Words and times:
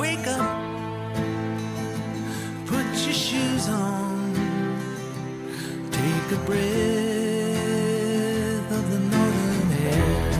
Wake 0.00 0.26
up, 0.28 0.64
put 2.64 2.86
your 3.04 3.12
shoes 3.12 3.68
on, 3.68 4.32
take 5.90 6.32
a 6.32 6.36
breath 6.46 6.58
of 8.72 8.90
the 8.90 8.98
northern 8.98 9.72
air, 9.72 10.30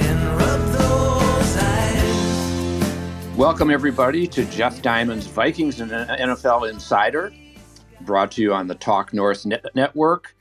and 0.00 0.36
rub 0.36 0.60
those 0.72 1.56
eyes. 1.56 3.36
Welcome, 3.36 3.70
everybody, 3.70 4.26
to 4.26 4.44
Jeff 4.46 4.82
Diamond's 4.82 5.28
Vikings 5.28 5.78
and 5.78 5.92
NFL 5.92 6.68
Insider, 6.68 7.32
brought 8.00 8.32
to 8.32 8.42
you 8.42 8.52
on 8.52 8.66
the 8.66 8.74
Talk 8.74 9.14
North 9.14 9.46
Net- 9.46 9.70
Network 9.76 10.34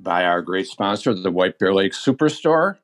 by 0.00 0.24
our 0.24 0.42
great 0.42 0.66
sponsor, 0.66 1.14
the 1.14 1.30
White 1.30 1.60
Bear 1.60 1.72
Lake 1.72 1.92
Superstore. 1.92 2.78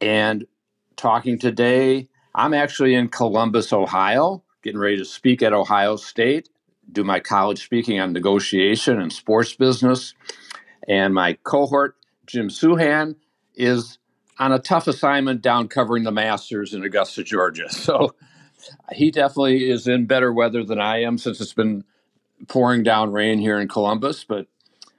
And 0.00 0.48
talking 0.96 1.38
today, 1.38 2.08
I'm 2.34 2.54
actually 2.54 2.94
in 2.94 3.08
Columbus, 3.08 3.72
Ohio, 3.72 4.42
getting 4.62 4.80
ready 4.80 4.96
to 4.98 5.04
speak 5.04 5.42
at 5.42 5.52
Ohio 5.52 5.96
State, 5.96 6.48
do 6.90 7.04
my 7.04 7.20
college 7.20 7.62
speaking 7.62 8.00
on 8.00 8.12
negotiation 8.12 9.00
and 9.00 9.12
sports 9.12 9.54
business. 9.54 10.14
And 10.88 11.14
my 11.14 11.34
cohort, 11.44 11.96
Jim 12.26 12.48
Souhan, 12.48 13.16
is 13.54 13.98
on 14.38 14.52
a 14.52 14.58
tough 14.58 14.88
assignment 14.88 15.42
down 15.42 15.68
covering 15.68 16.04
the 16.04 16.12
Masters 16.12 16.74
in 16.74 16.82
Augusta, 16.84 17.22
Georgia. 17.24 17.68
So 17.70 18.14
he 18.92 19.10
definitely 19.10 19.70
is 19.70 19.86
in 19.86 20.06
better 20.06 20.32
weather 20.32 20.64
than 20.64 20.80
I 20.80 21.02
am 21.02 21.18
since 21.18 21.40
it's 21.40 21.52
been 21.52 21.84
pouring 22.48 22.82
down 22.82 23.12
rain 23.12 23.38
here 23.38 23.60
in 23.60 23.68
Columbus. 23.68 24.24
But 24.24 24.46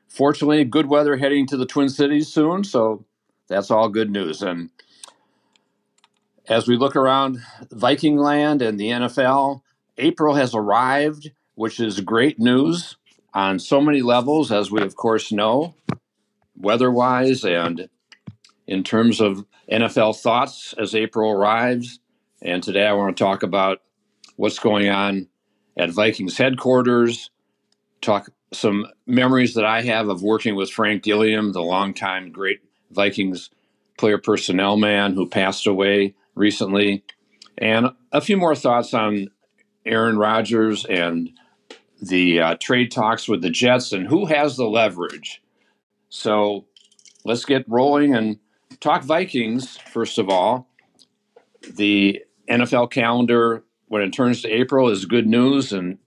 fortunately, 0.07 0.63
good 0.65 0.87
weather 0.87 1.17
heading 1.17 1.47
to 1.47 1.57
the 1.57 1.65
Twin 1.65 1.89
Cities 1.89 2.27
soon. 2.27 2.63
So 2.63 3.05
that's 3.47 3.71
all 3.71 3.89
good 3.89 4.11
news. 4.11 4.41
And 4.41 4.69
as 6.47 6.67
we 6.67 6.77
look 6.77 6.95
around 6.95 7.41
Viking 7.71 8.17
land 8.17 8.61
and 8.61 8.79
the 8.79 8.89
NFL, 8.89 9.61
April 9.97 10.35
has 10.35 10.53
arrived, 10.53 11.31
which 11.55 11.79
is 11.79 11.99
great 12.01 12.39
news 12.39 12.97
on 13.33 13.59
so 13.59 13.81
many 13.81 14.01
levels, 14.01 14.51
as 14.51 14.71
we 14.71 14.81
of 14.81 14.95
course 14.95 15.31
know, 15.31 15.75
weather 16.57 16.91
wise 16.91 17.43
and 17.43 17.89
in 18.67 18.83
terms 18.83 19.19
of 19.19 19.45
NFL 19.71 20.19
thoughts 20.19 20.73
as 20.77 20.95
April 20.95 21.31
arrives. 21.31 21.99
And 22.41 22.61
today 22.61 22.85
I 22.85 22.93
want 22.93 23.15
to 23.15 23.23
talk 23.23 23.43
about 23.43 23.81
what's 24.35 24.59
going 24.59 24.89
on 24.89 25.27
at 25.77 25.89
Vikings 25.89 26.37
headquarters, 26.37 27.29
talk 28.01 28.29
some 28.53 28.87
memories 29.05 29.55
that 29.55 29.65
I 29.65 29.81
have 29.81 30.07
of 30.07 30.21
working 30.21 30.55
with 30.55 30.69
Frank 30.69 31.03
Gilliam, 31.03 31.51
the 31.51 31.61
longtime 31.61 32.31
great 32.31 32.61
Vikings 32.91 33.49
player 33.97 34.17
personnel 34.17 34.77
man 34.77 35.13
who 35.13 35.27
passed 35.27 35.67
away 35.67 36.13
recently, 36.35 37.03
and 37.57 37.87
a 38.11 38.21
few 38.21 38.37
more 38.37 38.55
thoughts 38.55 38.93
on 38.93 39.29
Aaron 39.85 40.17
Rodgers 40.17 40.85
and 40.85 41.31
the 42.01 42.39
uh, 42.39 42.55
trade 42.59 42.91
talks 42.91 43.27
with 43.27 43.41
the 43.41 43.49
Jets 43.49 43.91
and 43.91 44.07
who 44.07 44.25
has 44.25 44.57
the 44.57 44.65
leverage. 44.65 45.41
So 46.09 46.65
let's 47.23 47.45
get 47.45 47.65
rolling 47.67 48.15
and 48.15 48.39
talk 48.79 49.03
Vikings, 49.03 49.77
first 49.77 50.17
of 50.17 50.29
all. 50.29 50.67
The 51.75 52.23
NFL 52.49 52.91
calendar, 52.91 53.63
when 53.87 54.01
it 54.01 54.11
turns 54.11 54.41
to 54.41 54.49
April, 54.49 54.89
is 54.89 55.05
good 55.05 55.27
news 55.27 55.73
and 55.73 55.97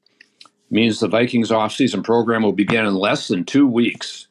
means 0.71 1.01
the 1.01 1.09
Vikings 1.09 1.51
offseason 1.51 2.05
program 2.05 2.43
will 2.43 2.53
begin 2.53 2.87
in 2.87 2.95
less 2.95 3.29
than 3.29 3.45
two 3.45 3.67
weeks. 3.67 4.29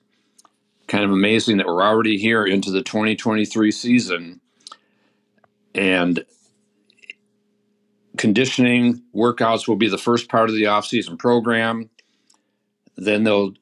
Kind 0.88 1.04
of 1.04 1.12
amazing 1.12 1.58
that 1.58 1.66
we're 1.66 1.84
already 1.84 2.18
here 2.18 2.46
into 2.46 2.72
the 2.72 2.82
2023 2.82 3.72
season. 3.72 4.40
And 5.78 6.26
conditioning 8.18 9.02
workouts 9.16 9.68
will 9.68 9.76
be 9.76 9.88
the 9.88 9.98
first 9.98 10.28
part 10.28 10.50
of 10.50 10.56
the 10.56 10.64
offseason 10.64 11.18
program. 11.18 11.90
Then 12.98 13.24
they'll 13.24 13.54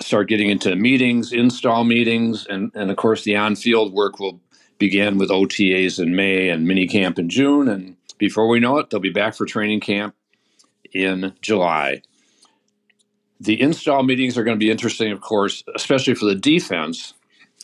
start 0.00 0.28
getting 0.28 0.50
into 0.50 0.74
meetings, 0.76 1.32
install 1.32 1.84
meetings, 1.84 2.46
and, 2.46 2.70
and 2.74 2.90
of 2.90 2.96
course, 2.96 3.22
the 3.22 3.36
on 3.36 3.56
field 3.56 3.92
work 3.94 4.18
will 4.18 4.40
begin 4.78 5.16
with 5.16 5.30
OTAs 5.30 5.98
in 6.00 6.14
May 6.14 6.50
and 6.50 6.66
mini 6.66 6.86
camp 6.86 7.18
in 7.18 7.28
June. 7.28 7.68
And 7.68 7.96
before 8.18 8.48
we 8.48 8.60
know 8.60 8.78
it, 8.78 8.90
they'll 8.90 9.00
be 9.00 9.10
back 9.10 9.34
for 9.34 9.46
training 9.46 9.80
camp 9.80 10.14
in 10.92 11.32
July. 11.40 12.02
The 13.40 13.60
install 13.60 14.02
meetings 14.02 14.36
are 14.36 14.44
going 14.44 14.58
to 14.58 14.64
be 14.64 14.70
interesting, 14.70 15.12
of 15.12 15.20
course, 15.20 15.62
especially 15.74 16.14
for 16.14 16.24
the 16.24 16.34
defense, 16.34 17.14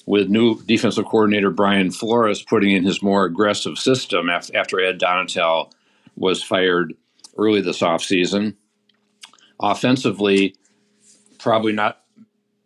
with 0.06 0.28
new 0.28 0.60
defensive 0.62 1.04
coordinator 1.04 1.50
Brian 1.50 1.90
Flores 1.90 2.42
putting 2.42 2.72
in 2.72 2.84
his 2.84 3.02
more 3.02 3.24
aggressive 3.24 3.78
system 3.78 4.28
after 4.28 4.80
Ed 4.80 5.00
Donatell 5.00 5.72
was 6.16 6.42
fired 6.42 6.94
early 7.36 7.60
this 7.60 7.80
offseason. 7.80 8.56
Offensively, 9.60 10.56
probably 11.38 11.72
not 11.72 12.02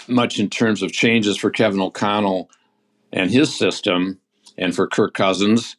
much 0.08 0.38
in 0.38 0.48
terms 0.48 0.82
of 0.82 0.92
changes 0.92 1.36
for 1.36 1.50
Kevin 1.50 1.80
O'Connell 1.80 2.50
and 3.12 3.30
his 3.30 3.56
system 3.56 4.18
and 4.56 4.74
for 4.74 4.86
Kirk 4.86 5.14
Cousins. 5.14 5.76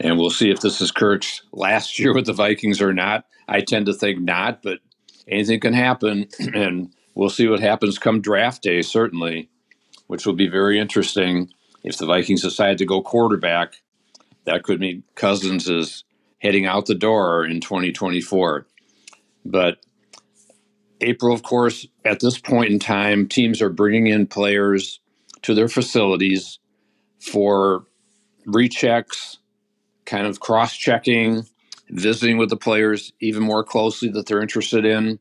And 0.00 0.18
we'll 0.18 0.30
see 0.30 0.50
if 0.50 0.60
this 0.60 0.80
is 0.80 0.90
Kirk's 0.90 1.42
last 1.52 1.98
year 1.98 2.14
with 2.14 2.26
the 2.26 2.32
Vikings 2.32 2.80
or 2.80 2.92
not. 2.92 3.24
I 3.48 3.60
tend 3.60 3.86
to 3.86 3.94
think 3.94 4.20
not, 4.20 4.62
but 4.62 4.78
anything 5.26 5.60
can 5.60 5.72
happen. 5.72 6.28
And 6.54 6.92
we'll 7.14 7.30
see 7.30 7.48
what 7.48 7.60
happens 7.60 7.98
come 7.98 8.20
draft 8.20 8.62
day, 8.62 8.82
certainly 8.82 9.48
which 10.08 10.26
will 10.26 10.34
be 10.34 10.48
very 10.48 10.80
interesting 10.80 11.50
if 11.84 11.96
the 11.96 12.06
Vikings 12.06 12.42
decide 12.42 12.78
to 12.78 12.86
go 12.86 13.00
quarterback. 13.00 13.74
That 14.44 14.64
could 14.64 14.80
mean 14.80 15.04
Cousins 15.14 15.68
is 15.68 16.04
heading 16.38 16.66
out 16.66 16.86
the 16.86 16.94
door 16.94 17.44
in 17.44 17.60
2024. 17.60 18.66
But 19.44 19.78
April, 21.00 21.32
of 21.32 21.42
course, 21.42 21.86
at 22.04 22.20
this 22.20 22.38
point 22.38 22.72
in 22.72 22.78
time, 22.78 23.28
teams 23.28 23.62
are 23.62 23.70
bringing 23.70 24.08
in 24.08 24.26
players 24.26 25.00
to 25.42 25.54
their 25.54 25.68
facilities 25.68 26.58
for 27.20 27.84
rechecks, 28.46 29.36
kind 30.04 30.26
of 30.26 30.40
cross 30.40 30.76
checking, 30.76 31.46
visiting 31.90 32.38
with 32.38 32.50
the 32.50 32.56
players 32.56 33.12
even 33.20 33.42
more 33.42 33.62
closely 33.62 34.08
that 34.08 34.26
they're 34.26 34.42
interested 34.42 34.84
in. 34.84 35.18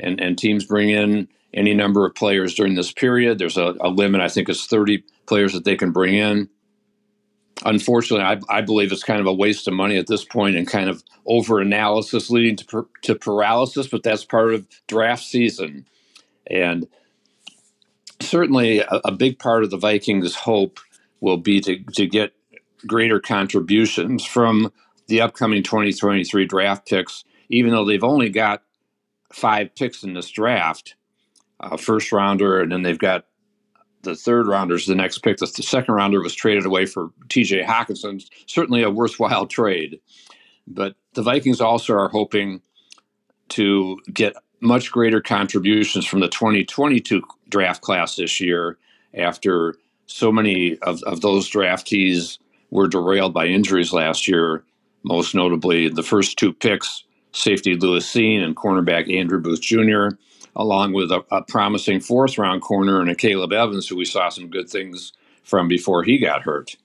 And, 0.00 0.20
and 0.20 0.36
teams 0.36 0.64
bring 0.64 0.90
in 0.90 1.28
any 1.54 1.72
number 1.72 2.04
of 2.04 2.14
players 2.14 2.54
during 2.54 2.74
this 2.74 2.92
period. 2.92 3.38
There's 3.38 3.56
a, 3.56 3.74
a 3.80 3.88
limit, 3.88 4.20
I 4.20 4.28
think 4.28 4.48
it's 4.48 4.66
30 4.66 5.04
players 5.26 5.52
that 5.52 5.64
they 5.64 5.76
can 5.76 5.92
bring 5.92 6.14
in. 6.14 6.48
Unfortunately, 7.64 8.24
I, 8.24 8.40
I, 8.58 8.60
believe 8.60 8.90
it's 8.90 9.04
kind 9.04 9.20
of 9.20 9.26
a 9.26 9.32
waste 9.32 9.68
of 9.68 9.74
money 9.74 9.96
at 9.96 10.08
this 10.08 10.24
point 10.24 10.56
and 10.56 10.66
kind 10.66 10.90
of 10.90 11.04
over 11.24 11.60
analysis 11.60 12.28
leading 12.28 12.56
to, 12.56 12.64
per, 12.64 12.86
to 13.02 13.14
paralysis, 13.14 13.86
but 13.86 14.02
that's 14.02 14.24
part 14.24 14.52
of 14.52 14.66
draft 14.88 15.22
season. 15.22 15.86
And 16.48 16.88
certainly 18.20 18.80
a, 18.80 19.00
a 19.04 19.12
big 19.12 19.38
part 19.38 19.62
of 19.62 19.70
the 19.70 19.78
Vikings' 19.78 20.34
hope 20.34 20.80
will 21.20 21.36
be 21.36 21.60
to, 21.60 21.78
to 21.94 22.06
get 22.06 22.32
greater 22.86 23.20
contributions 23.20 24.26
from 24.26 24.72
the 25.06 25.20
upcoming 25.20 25.62
2023 25.62 26.44
draft 26.46 26.88
picks, 26.88 27.24
even 27.48 27.70
though 27.70 27.84
they've 27.84 28.04
only 28.04 28.30
got 28.30 28.62
five 29.32 29.74
picks 29.76 30.02
in 30.02 30.14
this 30.14 30.28
draft 30.28 30.96
a 31.60 31.78
first 31.78 32.12
rounder, 32.12 32.60
and 32.60 32.70
then 32.70 32.82
they've 32.82 32.98
got 32.98 33.26
the 34.02 34.14
third 34.14 34.46
rounders. 34.46 34.86
The 34.86 34.94
next 34.94 35.18
pick, 35.18 35.38
the, 35.38 35.46
the 35.46 35.62
second 35.62 35.94
rounder 35.94 36.20
was 36.22 36.34
traded 36.34 36.66
away 36.66 36.86
for 36.86 37.10
T.J. 37.28 37.62
Hockenson. 37.62 38.24
Certainly 38.46 38.82
a 38.82 38.90
worthwhile 38.90 39.46
trade, 39.46 40.00
but 40.66 40.94
the 41.14 41.22
Vikings 41.22 41.60
also 41.60 41.94
are 41.94 42.08
hoping 42.08 42.60
to 43.50 43.98
get 44.12 44.34
much 44.60 44.90
greater 44.90 45.20
contributions 45.20 46.06
from 46.06 46.20
the 46.20 46.28
2022 46.28 47.22
draft 47.48 47.82
class 47.82 48.16
this 48.16 48.40
year 48.40 48.78
after 49.14 49.76
so 50.06 50.32
many 50.32 50.78
of, 50.78 51.02
of 51.04 51.20
those 51.20 51.50
draftees 51.50 52.38
were 52.70 52.88
derailed 52.88 53.34
by 53.34 53.46
injuries 53.46 53.92
last 53.92 54.26
year, 54.26 54.64
most 55.02 55.34
notably 55.34 55.88
the 55.88 56.02
first 56.02 56.38
two 56.38 56.52
picks, 56.52 57.04
safety 57.32 57.76
Lewis 57.76 58.10
Cine 58.10 58.42
and 58.42 58.56
cornerback 58.56 59.12
Andrew 59.14 59.40
Booth 59.40 59.60
Jr 59.60 60.16
along 60.56 60.92
with 60.92 61.10
a, 61.10 61.24
a 61.30 61.42
promising 61.42 62.00
fourth 62.00 62.38
round 62.38 62.62
corner 62.62 63.00
and 63.00 63.10
Akayleb 63.10 63.52
Evans, 63.52 63.88
who 63.88 63.96
we 63.96 64.04
saw 64.04 64.28
some 64.28 64.48
good 64.48 64.68
things 64.68 65.12
from 65.42 65.68
before 65.68 66.02
he 66.02 66.18
got 66.18 66.42
hurt. 66.42 66.76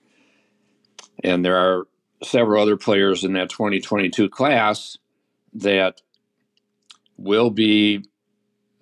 And 1.22 1.44
there 1.44 1.56
are 1.56 1.86
several 2.22 2.62
other 2.62 2.76
players 2.76 3.24
in 3.24 3.32
that 3.34 3.50
2022 3.50 4.28
class 4.28 4.98
that 5.54 6.02
will 7.16 7.50
be 7.50 8.04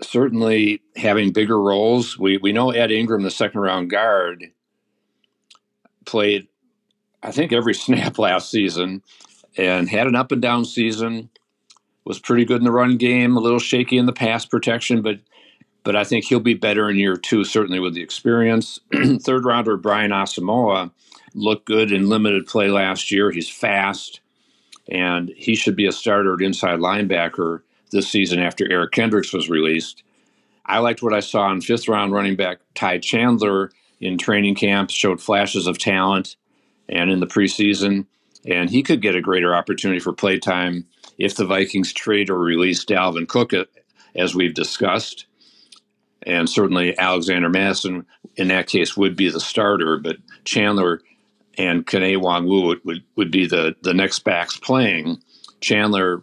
certainly 0.03 0.83
having 0.97 1.33
bigger 1.33 1.61
roles. 1.61 2.19
We 2.19 2.39
we 2.39 2.53
know 2.53 2.71
Ed 2.71 2.91
Ingram, 2.91 3.23
the 3.23 3.31
second 3.31 3.61
round 3.61 3.91
guard, 3.91 4.45
played 6.05 6.49
I 7.23 7.33
think 7.33 7.53
every 7.53 7.75
snap 7.75 8.19
last 8.19 8.51
season 8.51 9.03
and 9.57 9.89
had 9.89 10.07
an 10.07 10.15
up 10.15 10.33
and 10.33 10.43
down 10.43 10.65
season 10.65 11.31
was 12.09 12.19
pretty 12.19 12.47
good 12.47 12.57
in 12.57 12.65
the 12.65 12.73
run 12.73 12.97
game, 12.97 13.37
a 13.37 13.41
little 13.41 13.59
shaky 13.59 13.99
in 13.99 14.07
the 14.07 14.13
pass 14.13 14.47
protection, 14.47 15.03
but 15.03 15.21
but 15.85 15.95
I 15.95 16.05
think 16.05 16.25
he'll 16.25 16.41
be 16.41 16.55
better 16.55 16.91
in 16.91 16.97
year 16.97 17.17
two, 17.17 17.45
certainly 17.45 17.79
with 17.79 17.95
the 17.95 18.03
experience. 18.03 18.81
Third 19.21 19.45
rounder 19.45 19.77
Brian 19.77 20.11
Asamoah 20.11 20.91
looked 21.35 21.67
good 21.67 21.93
in 21.93 22.09
limited 22.09 22.47
play 22.47 22.69
last 22.69 23.13
year. 23.13 23.31
He's 23.31 23.49
fast, 23.49 24.21
and 24.91 25.31
he 25.37 25.55
should 25.55 25.77
be 25.77 25.87
a 25.87 25.93
starter 25.93 26.35
at 26.35 26.41
inside 26.41 26.81
linebacker 26.81 27.61
this 27.93 28.09
season 28.09 28.39
after 28.39 28.71
Eric 28.71 28.93
Kendricks 28.93 29.33
was 29.33 29.49
released. 29.49 30.03
I 30.67 30.79
liked 30.79 31.03
what 31.03 31.15
I 31.15 31.21
saw 31.21 31.51
in 31.53 31.61
fifth 31.61 31.89
round 31.89 32.13
running 32.13 32.37
back 32.37 32.59
Ty 32.75 32.99
Chandler 32.99 33.71
in 34.01 34.17
training 34.19 34.55
camp, 34.55 34.91
showed 34.91 35.21
flashes 35.21 35.67
of 35.67 35.79
talent 35.79 36.37
and 36.89 37.11
in 37.11 37.21
the 37.21 37.27
preseason, 37.27 38.07
and 38.47 38.71
he 38.71 38.83
could 38.83 39.03
get 39.03 39.15
a 39.15 39.21
greater 39.21 39.55
opportunity 39.55 40.01
for 40.01 40.13
playtime 40.13 40.87
if 41.19 41.35
the 41.35 41.45
Vikings 41.45 41.93
trade 41.93 42.31
or 42.31 42.39
release 42.39 42.85
Dalvin 42.85 43.29
Cook, 43.29 43.53
uh, 43.53 43.65
as 44.15 44.35
we've 44.35 44.55
discussed. 44.55 45.27
And 46.23 46.49
certainly 46.49 46.99
Alexander 46.99 47.49
Mattison, 47.49 48.07
in 48.37 48.49
that 48.49 48.67
case, 48.67 48.97
would 48.97 49.17
be 49.17 49.31
the 49.31 49.41
starter, 49.41 49.99
but 49.99 50.17
Chandler 50.45 51.03
and 51.57 51.87
Kene 51.87 52.17
Nwangwu 52.17 52.67
would, 52.67 52.85
would, 52.85 53.05
would 53.17 53.31
be 53.31 53.47
the, 53.47 53.75
the 53.83 53.95
next 53.95 54.21
backs 54.21 54.57
playing. 54.57 55.21
Chandler, 55.61 56.23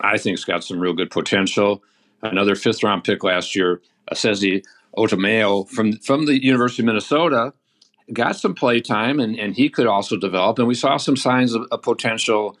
I 0.00 0.18
think, 0.18 0.38
has 0.38 0.44
got 0.44 0.64
some 0.64 0.80
real 0.80 0.92
good 0.92 1.10
potential. 1.10 1.82
Another 2.22 2.54
fifth 2.54 2.82
round 2.82 3.04
pick 3.04 3.22
last 3.24 3.54
year, 3.54 3.80
Esezi 4.10 4.62
Otomewo 4.96 5.68
from, 5.68 5.98
from 5.98 6.26
the 6.26 6.42
University 6.42 6.82
of 6.82 6.86
Minnesota, 6.86 7.52
got 8.12 8.36
some 8.36 8.54
play 8.54 8.80
time 8.80 9.18
and, 9.20 9.38
and 9.38 9.54
he 9.54 9.68
could 9.68 9.86
also 9.86 10.16
develop. 10.16 10.58
And 10.58 10.68
we 10.68 10.74
saw 10.74 10.96
some 10.96 11.16
signs 11.16 11.54
of, 11.54 11.66
of 11.70 11.82
potential 11.82 12.58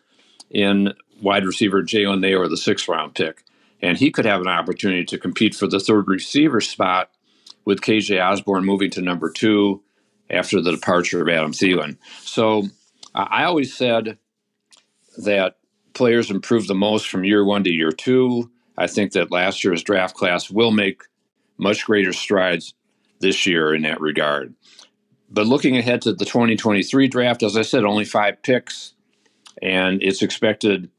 in 0.50 0.94
wide 1.20 1.44
receiver 1.44 1.82
Jalen 1.82 2.20
Nailor, 2.20 2.48
the 2.48 2.56
sixth 2.56 2.88
round 2.88 3.14
pick. 3.14 3.44
And 3.82 3.98
he 3.98 4.10
could 4.10 4.24
have 4.24 4.40
an 4.40 4.48
opportunity 4.48 5.04
to 5.04 5.18
compete 5.18 5.54
for 5.54 5.66
the 5.66 5.80
third 5.80 6.08
receiver 6.08 6.60
spot 6.60 7.10
with 7.64 7.80
KJ 7.80 8.24
Osborn 8.24 8.64
moving 8.64 8.90
to 8.90 9.02
number 9.02 9.30
two 9.30 9.82
after 10.30 10.60
the 10.60 10.72
departure 10.72 11.22
of 11.22 11.28
Adam 11.28 11.52
Thielen. 11.52 11.96
So 12.22 12.64
I 13.14 13.44
always 13.44 13.74
said 13.74 14.18
that 15.18 15.56
players 15.92 16.30
improve 16.30 16.66
the 16.66 16.74
most 16.74 17.08
from 17.08 17.24
year 17.24 17.44
one 17.44 17.64
to 17.64 17.70
year 17.70 17.92
two. 17.92 18.50
I 18.76 18.86
think 18.86 19.12
that 19.12 19.30
last 19.30 19.62
year's 19.62 19.82
draft 19.82 20.16
class 20.16 20.50
will 20.50 20.72
make 20.72 21.02
much 21.58 21.84
greater 21.84 22.12
strides 22.12 22.74
this 23.20 23.46
year 23.46 23.74
in 23.74 23.82
that 23.82 24.00
regard. 24.00 24.54
But 25.30 25.46
looking 25.46 25.76
ahead 25.76 26.02
to 26.02 26.12
the 26.12 26.24
2023 26.24 27.08
draft, 27.08 27.42
as 27.42 27.56
I 27.56 27.62
said, 27.62 27.84
only 27.84 28.04
five 28.04 28.42
picks, 28.42 28.94
and 29.62 30.02
it's 30.02 30.22
expected 30.22 30.90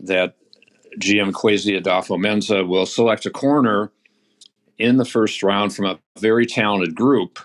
that 0.00 0.36
GM 0.98 1.32
Kwesi 1.32 1.80
Adofo-Mensah 1.80 2.66
will 2.66 2.86
select 2.86 3.26
a 3.26 3.30
corner 3.30 3.90
in 4.78 4.96
the 4.96 5.04
first 5.04 5.42
round 5.42 5.74
from 5.74 5.86
a 5.86 5.98
very 6.18 6.46
talented 6.46 6.94
group 6.94 7.38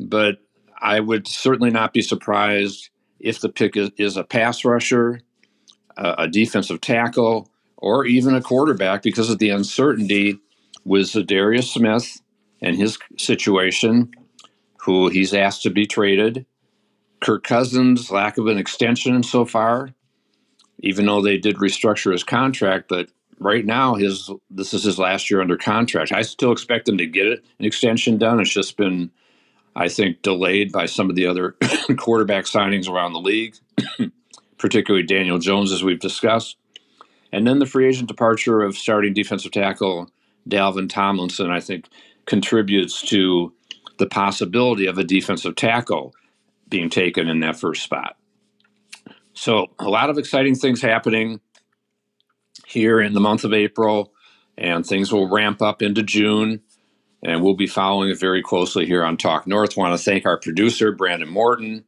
but 0.00 0.38
I 0.80 1.00
would 1.00 1.28
certainly 1.28 1.70
not 1.70 1.92
be 1.92 2.02
surprised 2.02 2.88
if 3.18 3.40
the 3.40 3.50
pick 3.50 3.76
is, 3.76 3.90
is 3.98 4.16
a 4.16 4.24
pass 4.24 4.64
rusher, 4.64 5.20
a, 5.96 6.14
a 6.20 6.28
defensive 6.28 6.80
tackle, 6.80 7.50
or 7.76 8.06
even 8.06 8.34
a 8.34 8.42
quarterback 8.42 9.02
because 9.02 9.30
of 9.30 9.38
the 9.38 9.50
uncertainty 9.50 10.38
with 10.84 11.02
Za'Darius 11.08 11.72
Smith 11.72 12.22
and 12.62 12.76
his 12.76 12.98
situation, 13.18 14.10
who 14.78 15.08
he's 15.08 15.34
asked 15.34 15.62
to 15.62 15.70
be 15.70 15.86
traded. 15.86 16.46
Kirk 17.20 17.44
Cousins' 17.44 18.10
lack 18.10 18.38
of 18.38 18.46
an 18.46 18.56
extension 18.56 19.22
so 19.22 19.44
far, 19.44 19.90
even 20.80 21.06
though 21.06 21.22
they 21.22 21.36
did 21.36 21.56
restructure 21.56 22.12
his 22.12 22.24
contract, 22.24 22.88
but 22.88 23.08
right 23.38 23.64
now 23.64 23.94
his 23.94 24.30
this 24.50 24.74
is 24.74 24.84
his 24.84 24.98
last 24.98 25.30
year 25.30 25.40
under 25.40 25.56
contract. 25.56 26.12
I 26.12 26.22
still 26.22 26.52
expect 26.52 26.88
him 26.88 26.98
to 26.98 27.06
get 27.06 27.26
it, 27.26 27.44
an 27.58 27.64
extension 27.64 28.18
done. 28.18 28.40
It's 28.40 28.50
just 28.50 28.76
been 28.76 29.10
I 29.76 29.88
think, 29.88 30.22
delayed 30.22 30.72
by 30.72 30.86
some 30.86 31.10
of 31.10 31.16
the 31.16 31.26
other 31.26 31.56
quarterback 31.96 32.44
signings 32.44 32.88
around 32.88 33.12
the 33.12 33.20
league, 33.20 33.56
particularly 34.58 35.06
Daniel 35.06 35.38
Jones, 35.38 35.72
as 35.72 35.84
we've 35.84 36.00
discussed. 36.00 36.56
And 37.32 37.46
then 37.46 37.60
the 37.60 37.66
free 37.66 37.88
agent 37.88 38.08
departure 38.08 38.62
of 38.62 38.76
starting 38.76 39.14
defensive 39.14 39.52
tackle 39.52 40.10
Dalvin 40.48 40.88
Tomlinson, 40.88 41.50
I 41.50 41.60
think, 41.60 41.88
contributes 42.26 43.02
to 43.08 43.52
the 43.98 44.06
possibility 44.06 44.86
of 44.86 44.98
a 44.98 45.04
defensive 45.04 45.54
tackle 45.54 46.14
being 46.68 46.90
taken 46.90 47.28
in 47.28 47.40
that 47.40 47.58
first 47.58 47.82
spot. 47.82 48.16
So, 49.32 49.68
a 49.78 49.88
lot 49.88 50.10
of 50.10 50.18
exciting 50.18 50.54
things 50.54 50.82
happening 50.82 51.40
here 52.66 53.00
in 53.00 53.14
the 53.14 53.20
month 53.20 53.44
of 53.44 53.52
April, 53.52 54.12
and 54.58 54.86
things 54.86 55.12
will 55.12 55.28
ramp 55.28 55.62
up 55.62 55.82
into 55.82 56.02
June 56.02 56.62
and 57.22 57.42
we'll 57.42 57.54
be 57.54 57.66
following 57.66 58.10
it 58.10 58.18
very 58.18 58.42
closely 58.42 58.86
here 58.86 59.04
on 59.04 59.16
Talk 59.16 59.46
North. 59.46 59.76
Want 59.76 59.96
to 59.96 60.02
thank 60.02 60.26
our 60.26 60.38
producer, 60.38 60.92
Brandon 60.92 61.28
Morton, 61.28 61.84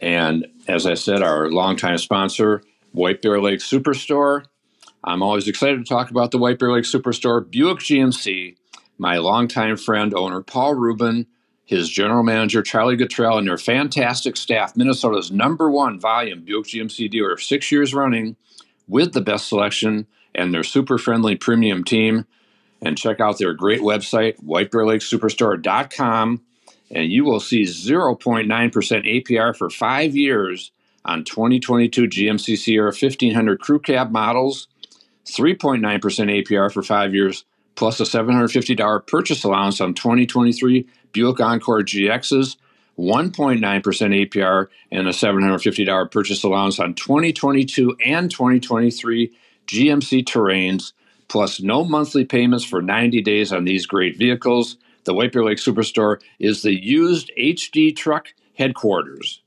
and 0.00 0.46
as 0.68 0.86
I 0.86 0.94
said, 0.94 1.22
our 1.22 1.50
longtime 1.50 1.98
sponsor, 1.98 2.62
White 2.92 3.22
Bear 3.22 3.40
Lake 3.40 3.60
Superstore. 3.60 4.44
I'm 5.04 5.22
always 5.22 5.46
excited 5.46 5.78
to 5.78 5.88
talk 5.88 6.10
about 6.10 6.30
the 6.30 6.38
White 6.38 6.58
Bear 6.58 6.72
Lake 6.72 6.84
Superstore, 6.84 7.48
Buick 7.48 7.78
GMC, 7.78 8.56
my 8.98 9.18
longtime 9.18 9.76
friend, 9.76 10.14
owner 10.14 10.42
Paul 10.42 10.74
Rubin, 10.74 11.26
his 11.66 11.90
general 11.90 12.22
manager, 12.22 12.62
Charlie 12.62 12.96
Guttrell, 12.96 13.38
and 13.38 13.46
their 13.46 13.58
fantastic 13.58 14.36
staff, 14.36 14.76
Minnesota's 14.76 15.32
number 15.32 15.68
one 15.68 15.98
volume 15.98 16.42
Buick 16.42 16.66
GMC 16.66 17.10
dealer, 17.10 17.36
six 17.36 17.70
years 17.72 17.92
running 17.92 18.36
with 18.88 19.12
the 19.12 19.20
best 19.20 19.48
selection 19.48 20.06
and 20.34 20.54
their 20.54 20.62
super 20.62 20.96
friendly 20.96 21.34
premium 21.34 21.82
team. 21.82 22.24
And 22.80 22.96
check 22.96 23.20
out 23.20 23.38
their 23.38 23.52
great 23.52 23.80
website, 23.80 24.40
whitebearlakesuperstore.com, 24.44 26.42
and 26.90 27.10
you 27.10 27.24
will 27.24 27.40
see 27.40 27.62
0.9% 27.62 28.46
APR 28.46 29.56
for 29.56 29.70
five 29.70 30.14
years 30.14 30.70
on 31.04 31.24
2022 31.24 32.06
GMC 32.06 32.58
Sierra 32.58 32.88
1500 32.88 33.60
Crew 33.60 33.80
Cab 33.80 34.12
models, 34.12 34.68
3.9% 35.24 35.80
APR 35.80 36.70
for 36.70 36.82
five 36.82 37.14
years, 37.14 37.44
plus 37.76 38.00
a 38.00 38.04
$750 38.04 39.06
purchase 39.06 39.44
allowance 39.44 39.80
on 39.80 39.94
2023 39.94 40.86
Buick 41.12 41.40
Encore 41.40 41.82
GXs, 41.82 42.56
1.9% 42.98 43.60
APR, 43.60 44.66
and 44.90 45.06
a 45.06 45.10
$750 45.12 46.10
purchase 46.10 46.42
allowance 46.42 46.80
on 46.80 46.94
2022 46.94 47.96
and 48.04 48.30
2023 48.30 49.32
GMC 49.66 50.24
Terrains 50.24 50.92
plus 51.28 51.60
no 51.60 51.84
monthly 51.84 52.24
payments 52.24 52.64
for 52.64 52.80
90 52.80 53.22
days 53.22 53.52
on 53.52 53.64
these 53.64 53.86
great 53.86 54.16
vehicles. 54.16 54.76
The 55.04 55.14
Bear 55.14 55.44
Lake 55.44 55.58
Superstore 55.58 56.20
is 56.38 56.62
the 56.62 56.74
used 56.74 57.30
HD 57.38 57.94
truck 57.94 58.28
headquarters. 58.56 59.40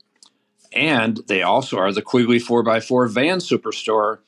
And 0.72 1.20
they 1.26 1.42
also 1.42 1.78
are 1.78 1.92
the 1.92 2.02
Quigley 2.02 2.38
4x4 2.38 3.10
van 3.10 3.38
superstore. 3.38 4.18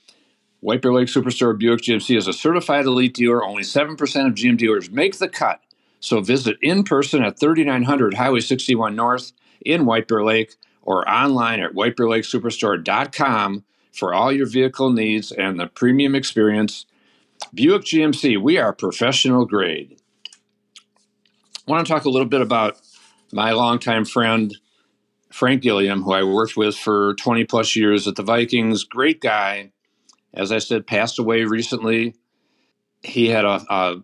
White 0.62 0.81
Bear 0.81 0.92
Lake 0.92 1.09
Superstore 1.09 1.59
Buick 1.59 1.81
GMC 1.81 2.16
is 2.16 2.28
a 2.28 2.33
certified 2.33 2.85
elite 2.85 3.14
dealer. 3.14 3.45
Only 3.45 3.64
7% 3.64 3.92
of 4.26 4.35
GM 4.35 4.57
dealers 4.57 4.88
make 4.92 5.19
the 5.19 5.28
cut. 5.28 5.61
So 5.99 6.21
visit 6.21 6.57
in 6.62 6.85
person 6.85 7.25
at 7.25 7.37
3900 7.37 8.14
Highway 8.14 8.38
61 8.38 8.95
North 8.95 9.33
in 9.66 9.87
White 9.87 10.07
Bear 10.07 10.23
Lake 10.23 10.54
or 10.83 11.09
online 11.11 11.59
at 11.59 11.73
whitebearlakesuperstore.com 11.73 13.64
for 13.92 14.14
all 14.14 14.31
your 14.31 14.47
vehicle 14.47 14.92
needs 14.92 15.33
and 15.33 15.59
the 15.59 15.66
premium 15.66 16.14
experience 16.14 16.87
Buick 17.52 17.83
GMC, 17.83 18.40
we 18.40 18.57
are 18.57 18.73
professional 18.73 19.47
grade. 19.47 19.97
I 21.66 21.71
want 21.73 21.85
to 21.85 21.92
talk 21.92 22.04
a 22.04 22.11
little 22.11 22.28
bit 22.28 22.40
about 22.40 22.81
my 23.33 23.50
longtime 23.50 24.04
friend, 24.04 24.57
Frank 25.33 25.62
Gilliam, 25.62 26.02
who 26.02 26.12
I 26.12 26.23
worked 26.23 26.57
with 26.57 26.76
for 26.76 27.14
20 27.14 27.45
plus 27.47 27.75
years 27.75 28.07
at 28.07 28.14
the 28.14 28.23
Vikings. 28.23 28.85
Great 28.85 29.21
guy. 29.21 29.73
As 30.34 30.52
I 30.52 30.58
said, 30.58 30.86
passed 30.86 31.18
away 31.18 31.44
recently. 31.44 32.14
He 33.02 33.28
had 33.28 33.44
a, 33.44 33.64
a 33.68 34.02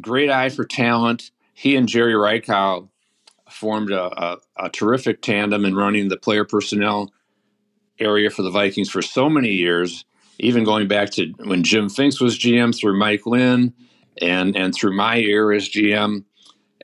great 0.00 0.30
eye 0.30 0.48
for 0.48 0.64
talent. 0.64 1.30
He 1.52 1.76
and 1.76 1.88
Jerry 1.88 2.14
Reichow 2.14 2.88
formed 3.50 3.90
a, 3.90 4.04
a, 4.04 4.38
a 4.56 4.70
terrific 4.70 5.22
tandem 5.22 5.64
in 5.64 5.74
running 5.74 6.08
the 6.08 6.16
player 6.16 6.44
personnel 6.44 7.12
area 7.98 8.30
for 8.30 8.42
the 8.42 8.50
Vikings 8.50 8.90
for 8.90 9.02
so 9.02 9.28
many 9.28 9.50
years 9.50 10.04
even 10.38 10.64
going 10.64 10.88
back 10.88 11.10
to 11.10 11.32
when 11.44 11.62
Jim 11.62 11.88
Finks 11.88 12.20
was 12.20 12.38
GM 12.38 12.76
through 12.76 12.98
Mike 12.98 13.26
Lynn 13.26 13.72
and 14.20 14.56
and 14.56 14.74
through 14.74 14.96
my 14.96 15.18
era 15.18 15.56
as 15.56 15.68
GM. 15.68 16.24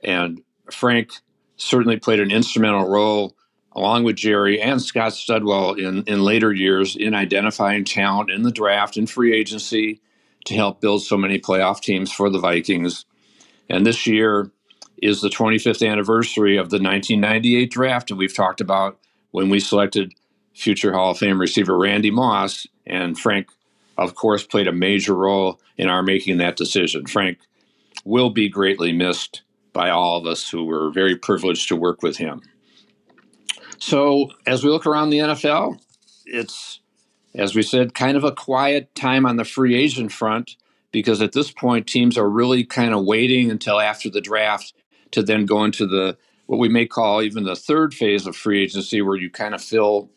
And 0.03 0.41
Frank 0.71 1.11
certainly 1.57 1.97
played 1.97 2.19
an 2.19 2.31
instrumental 2.31 2.87
role 2.87 3.35
along 3.75 4.03
with 4.03 4.15
Jerry 4.15 4.61
and 4.61 4.81
Scott 4.81 5.13
Studwell 5.13 5.77
in, 5.77 6.03
in 6.03 6.23
later 6.23 6.53
years 6.53 6.95
in 6.95 7.13
identifying 7.13 7.83
talent 7.83 8.29
in 8.29 8.43
the 8.43 8.51
draft 8.51 8.97
and 8.97 9.09
free 9.09 9.33
agency 9.33 9.99
to 10.45 10.53
help 10.53 10.81
build 10.81 11.03
so 11.03 11.17
many 11.17 11.39
playoff 11.39 11.81
teams 11.81 12.11
for 12.11 12.29
the 12.29 12.39
Vikings. 12.39 13.05
And 13.69 13.85
this 13.85 14.05
year 14.05 14.51
is 15.01 15.21
the 15.21 15.29
25th 15.29 15.87
anniversary 15.87 16.57
of 16.57 16.69
the 16.69 16.77
1998 16.77 17.71
draft. 17.71 18.11
And 18.11 18.19
we've 18.19 18.35
talked 18.35 18.61
about 18.61 18.99
when 19.31 19.49
we 19.49 19.59
selected 19.59 20.13
future 20.53 20.93
Hall 20.93 21.11
of 21.11 21.17
Fame 21.17 21.39
receiver 21.39 21.77
Randy 21.77 22.11
Moss. 22.11 22.67
And 22.85 23.17
Frank, 23.17 23.47
of 23.97 24.15
course, 24.15 24.43
played 24.43 24.67
a 24.67 24.73
major 24.73 25.15
role 25.15 25.59
in 25.77 25.89
our 25.89 26.03
making 26.03 26.37
that 26.37 26.57
decision. 26.57 27.07
Frank 27.07 27.39
will 28.05 28.29
be 28.29 28.49
greatly 28.49 28.91
missed 28.91 29.41
by 29.71 29.89
all 29.89 30.17
of 30.17 30.27
us 30.27 30.49
who 30.49 30.65
were 30.65 30.91
very 30.91 31.15
privileged 31.15 31.67
to 31.69 31.75
work 31.75 32.03
with 32.03 32.17
him. 32.17 32.41
So, 33.85 34.31
as 34.47 34.63
we 34.63 34.69
look 34.69 34.85
around 34.85 35.09
the 35.09 35.17
NFL, 35.17 35.77
it's 36.25 36.79
as 37.35 37.53
we 37.53 37.63
said, 37.63 37.93
kind 37.93 38.15
of 38.15 38.23
a 38.23 38.31
quiet 38.31 38.95
time 38.95 39.25
on 39.25 39.35
the 39.35 39.43
free 39.43 39.75
agent 39.75 40.13
front 40.13 40.55
because 40.93 41.21
at 41.21 41.33
this 41.33 41.51
point, 41.51 41.85
teams 41.85 42.17
are 42.17 42.29
really 42.29 42.63
kind 42.63 42.93
of 42.93 43.03
waiting 43.03 43.51
until 43.51 43.81
after 43.81 44.09
the 44.09 44.21
draft 44.21 44.71
to 45.11 45.21
then 45.21 45.45
go 45.45 45.65
into 45.65 45.85
the 45.85 46.17
what 46.45 46.59
we 46.59 46.69
may 46.69 46.85
call 46.85 47.21
even 47.21 47.43
the 47.43 47.57
third 47.57 47.93
phase 47.93 48.25
of 48.25 48.37
free 48.37 48.63
agency, 48.63 49.01
where 49.01 49.17
you 49.17 49.29
kind 49.29 49.53
of 49.53 49.61
fill 49.61 50.09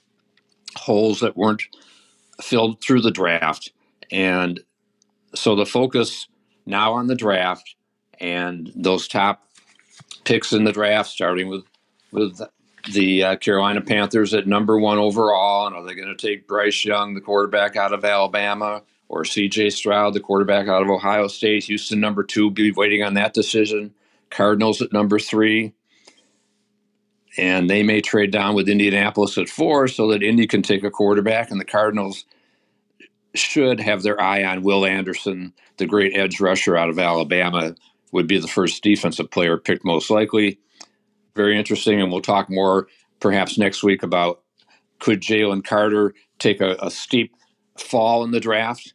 holes 0.76 1.18
that 1.18 1.36
weren't 1.36 1.64
filled 2.40 2.80
through 2.80 3.00
the 3.00 3.10
draft. 3.10 3.72
And 4.12 4.60
so 5.34 5.56
the 5.56 5.66
focus 5.66 6.28
now 6.66 6.92
on 6.92 7.08
the 7.08 7.16
draft 7.16 7.74
and 8.20 8.70
those 8.76 9.08
top 9.08 9.42
picks 10.22 10.52
in 10.52 10.62
the 10.62 10.72
draft, 10.72 11.10
starting 11.10 11.48
with 11.48 11.64
with 12.12 12.40
the 12.92 13.22
uh, 13.22 13.36
Carolina 13.36 13.80
Panthers 13.80 14.34
at 14.34 14.46
number 14.46 14.78
one 14.78 14.98
overall. 14.98 15.66
And 15.66 15.76
are 15.76 15.84
they 15.84 15.94
going 15.94 16.14
to 16.14 16.26
take 16.26 16.46
Bryce 16.46 16.84
Young, 16.84 17.14
the 17.14 17.20
quarterback 17.20 17.76
out 17.76 17.92
of 17.92 18.04
Alabama, 18.04 18.82
or 19.08 19.24
C.J. 19.24 19.70
Stroud, 19.70 20.14
the 20.14 20.20
quarterback 20.20 20.68
out 20.68 20.82
of 20.82 20.90
Ohio 20.90 21.28
State? 21.28 21.64
Houston 21.64 22.00
number 22.00 22.22
two, 22.22 22.50
be 22.50 22.72
waiting 22.72 23.02
on 23.02 23.14
that 23.14 23.34
decision. 23.34 23.94
Cardinals 24.30 24.82
at 24.82 24.92
number 24.92 25.18
three. 25.18 25.72
And 27.38 27.68
they 27.68 27.82
may 27.82 28.00
trade 28.00 28.30
down 28.30 28.54
with 28.54 28.68
Indianapolis 28.68 29.36
at 29.36 29.48
four 29.48 29.88
so 29.88 30.08
that 30.10 30.22
Indy 30.22 30.46
can 30.46 30.62
take 30.62 30.84
a 30.84 30.90
quarterback, 30.90 31.50
and 31.50 31.60
the 31.60 31.66
Cardinals 31.66 32.24
should 33.34 33.80
have 33.80 34.02
their 34.02 34.20
eye 34.20 34.44
on 34.44 34.62
Will 34.62 34.86
Anderson, 34.86 35.52
the 35.76 35.86
great 35.86 36.16
edge 36.16 36.40
rusher 36.40 36.76
out 36.76 36.88
of 36.88 36.98
Alabama, 36.98 37.74
would 38.12 38.26
be 38.26 38.38
the 38.38 38.48
first 38.48 38.82
defensive 38.82 39.30
player 39.30 39.58
picked 39.58 39.84
most 39.84 40.10
likely. 40.10 40.58
Very 41.36 41.58
interesting, 41.58 42.00
and 42.00 42.10
we'll 42.10 42.22
talk 42.22 42.48
more 42.48 42.88
perhaps 43.20 43.58
next 43.58 43.82
week 43.82 44.02
about 44.02 44.40
could 44.98 45.20
Jalen 45.20 45.62
Carter 45.62 46.14
take 46.38 46.62
a, 46.62 46.76
a 46.80 46.90
steep 46.90 47.36
fall 47.78 48.24
in 48.24 48.30
the 48.30 48.40
draft, 48.40 48.94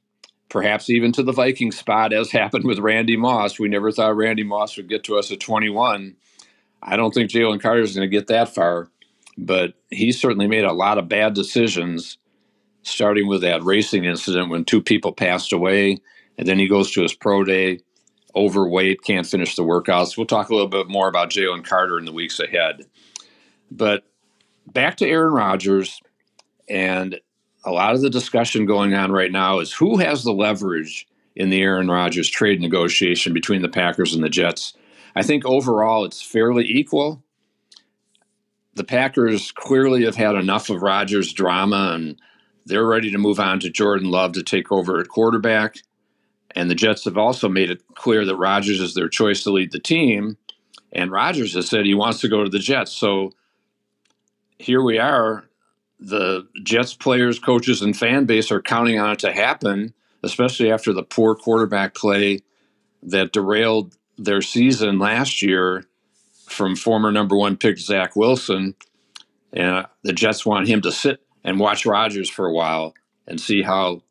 perhaps 0.50 0.90
even 0.90 1.12
to 1.12 1.24
the 1.24 1.32
Viking 1.32 1.72
spot, 1.72 2.12
as 2.12 2.32
happened 2.32 2.66
with 2.66 2.80
Randy 2.80 3.16
Moss. 3.16 3.60
We 3.60 3.70
never 3.70 3.92
thought 3.92 4.16
Randy 4.16 4.44
Moss 4.44 4.76
would 4.76 4.90
get 4.90 5.04
to 5.06 5.18
us 5.18 5.32
at 5.32 5.40
21. 5.40 6.16
I 6.82 6.96
don't 6.96 7.14
think 7.14 7.30
Jalen 7.30 7.62
Carter 7.62 7.82
is 7.82 7.96
going 7.96 8.10
to 8.10 8.18
get 8.18 8.26
that 8.28 8.54
far, 8.54 8.90
but 9.38 9.76
he 9.92 10.12
certainly 10.12 10.48
made 10.48 10.64
a 10.64 10.74
lot 10.74 10.98
of 10.98 11.08
bad 11.08 11.36
decisions, 11.36 12.18
starting 12.82 13.28
with 13.28 13.42
that 13.42 13.64
racing 13.64 14.06
incident 14.06 14.50
when 14.50 14.66
two 14.66 14.82
people 14.82 15.14
passed 15.14 15.54
away. 15.54 16.00
And 16.40 16.48
then 16.48 16.58
he 16.58 16.68
goes 16.68 16.90
to 16.92 17.04
his 17.04 17.14
pro 17.14 17.44
day, 17.44 17.82
overweight, 18.36 19.04
can't 19.04 19.28
finish 19.28 19.56
the 19.56 19.64
workouts. 19.64 20.18
We'll 20.18 20.26
talk 20.26 20.50
a 20.50 20.54
little 20.54 20.70
bit 20.70 20.88
more 20.88 21.08
about 21.08 21.30
Jalen 21.30 21.66
Carter 21.66 21.98
in 21.98 22.06
the 22.06 22.12
weeks 22.12 22.40
ahead. 22.40 22.86
But 23.70 24.04
back 24.68 24.98
to 24.98 25.08
Aaron 25.08 25.34
Rodgers, 25.34 26.02
and 26.70 27.20
a 27.64 27.72
lot 27.72 27.94
of 27.94 28.02
the 28.02 28.10
discussion 28.10 28.66
going 28.66 28.94
on 28.94 29.12
right 29.12 29.32
now 29.32 29.60
is 29.60 29.74
who 29.74 29.98
has 29.98 30.24
the 30.24 30.34
leverage 30.34 31.08
in 31.36 31.50
the 31.50 31.62
Aaron 31.62 31.90
Rodgers 31.90 32.30
trade 32.30 32.62
negotiation 32.62 33.34
between 33.34 33.62
the 33.62 33.70
Packers 33.70 34.14
and 34.14 34.24
the 34.24 34.30
Jets. 34.30 34.74
I 35.16 35.24
think 35.24 35.46
overall 35.46 36.06
it's 36.06 36.22
fairly 36.22 36.66
equal. 36.66 37.24
The 38.74 38.84
Packers 38.84 39.52
clearly 39.52 40.06
have 40.06 40.16
had 40.16 40.36
enough 40.36 40.70
of 40.70 40.82
Rodgers' 40.82 41.34
drama 41.34 41.92
and 41.94 42.20
they're 42.66 42.86
ready 42.86 43.12
to 43.12 43.18
move 43.18 43.40
on 43.40 43.60
to 43.62 43.70
Jordan 43.70 44.10
Love 44.10 44.34
to 44.34 44.44
take 44.44 44.72
over 44.72 45.00
at 45.00 45.08
quarterback. 45.08 45.78
And 46.56 46.70
the 46.70 46.76
Jets 46.76 47.06
have 47.06 47.18
also 47.18 47.48
made 47.48 47.72
it 47.72 47.82
clear 47.96 48.26
that 48.26 48.36
Rodgers 48.36 48.82
is 48.82 48.94
their 48.94 49.10
choice 49.10 49.44
to 49.44 49.52
lead 49.52 49.72
the 49.72 49.80
team. 49.80 50.38
And 50.92 51.12
Rodgers 51.12 51.54
has 51.56 51.70
said 51.70 51.86
he 51.86 51.94
wants 51.94 52.20
to 52.22 52.28
go 52.28 52.44
to 52.44 52.50
the 52.50 52.60
Jets. 52.60 52.92
So 52.92 53.32
here 54.58 54.82
we 54.82 55.00
are. 55.00 55.46
The 56.00 56.48
Jets 56.64 56.94
players, 56.94 57.40
coaches, 57.40 57.82
and 57.82 57.96
fan 57.96 58.26
base 58.26 58.52
are 58.52 58.62
counting 58.62 59.00
on 59.00 59.12
it 59.12 59.20
to 59.20 59.32
happen, 59.32 59.94
especially 60.24 60.72
after 60.72 60.94
the 60.94 61.04
poor 61.04 61.36
quarterback 61.36 61.94
play 61.94 62.40
that 63.04 63.34
derailed 63.34 63.96
their 64.18 64.42
season 64.42 65.00
last 65.00 65.42
year 65.42 65.86
from 66.48 66.76
former 66.76 67.12
number 67.12 67.36
one 67.36 67.56
pick 67.56 67.78
Zach 67.78 68.16
Wilson. 68.16 68.76
And 69.54 69.86
the 70.04 70.14
Jets 70.14 70.46
want 70.46 70.68
him 70.68 70.82
to 70.82 70.92
sit 70.92 71.22
and 71.44 71.60
watch 71.60 71.86
Rodgers 71.86 72.30
for 72.30 72.48
a 72.48 72.54
while 72.54 72.94
and 73.28 73.40
see 73.40 73.62
how 73.62 74.02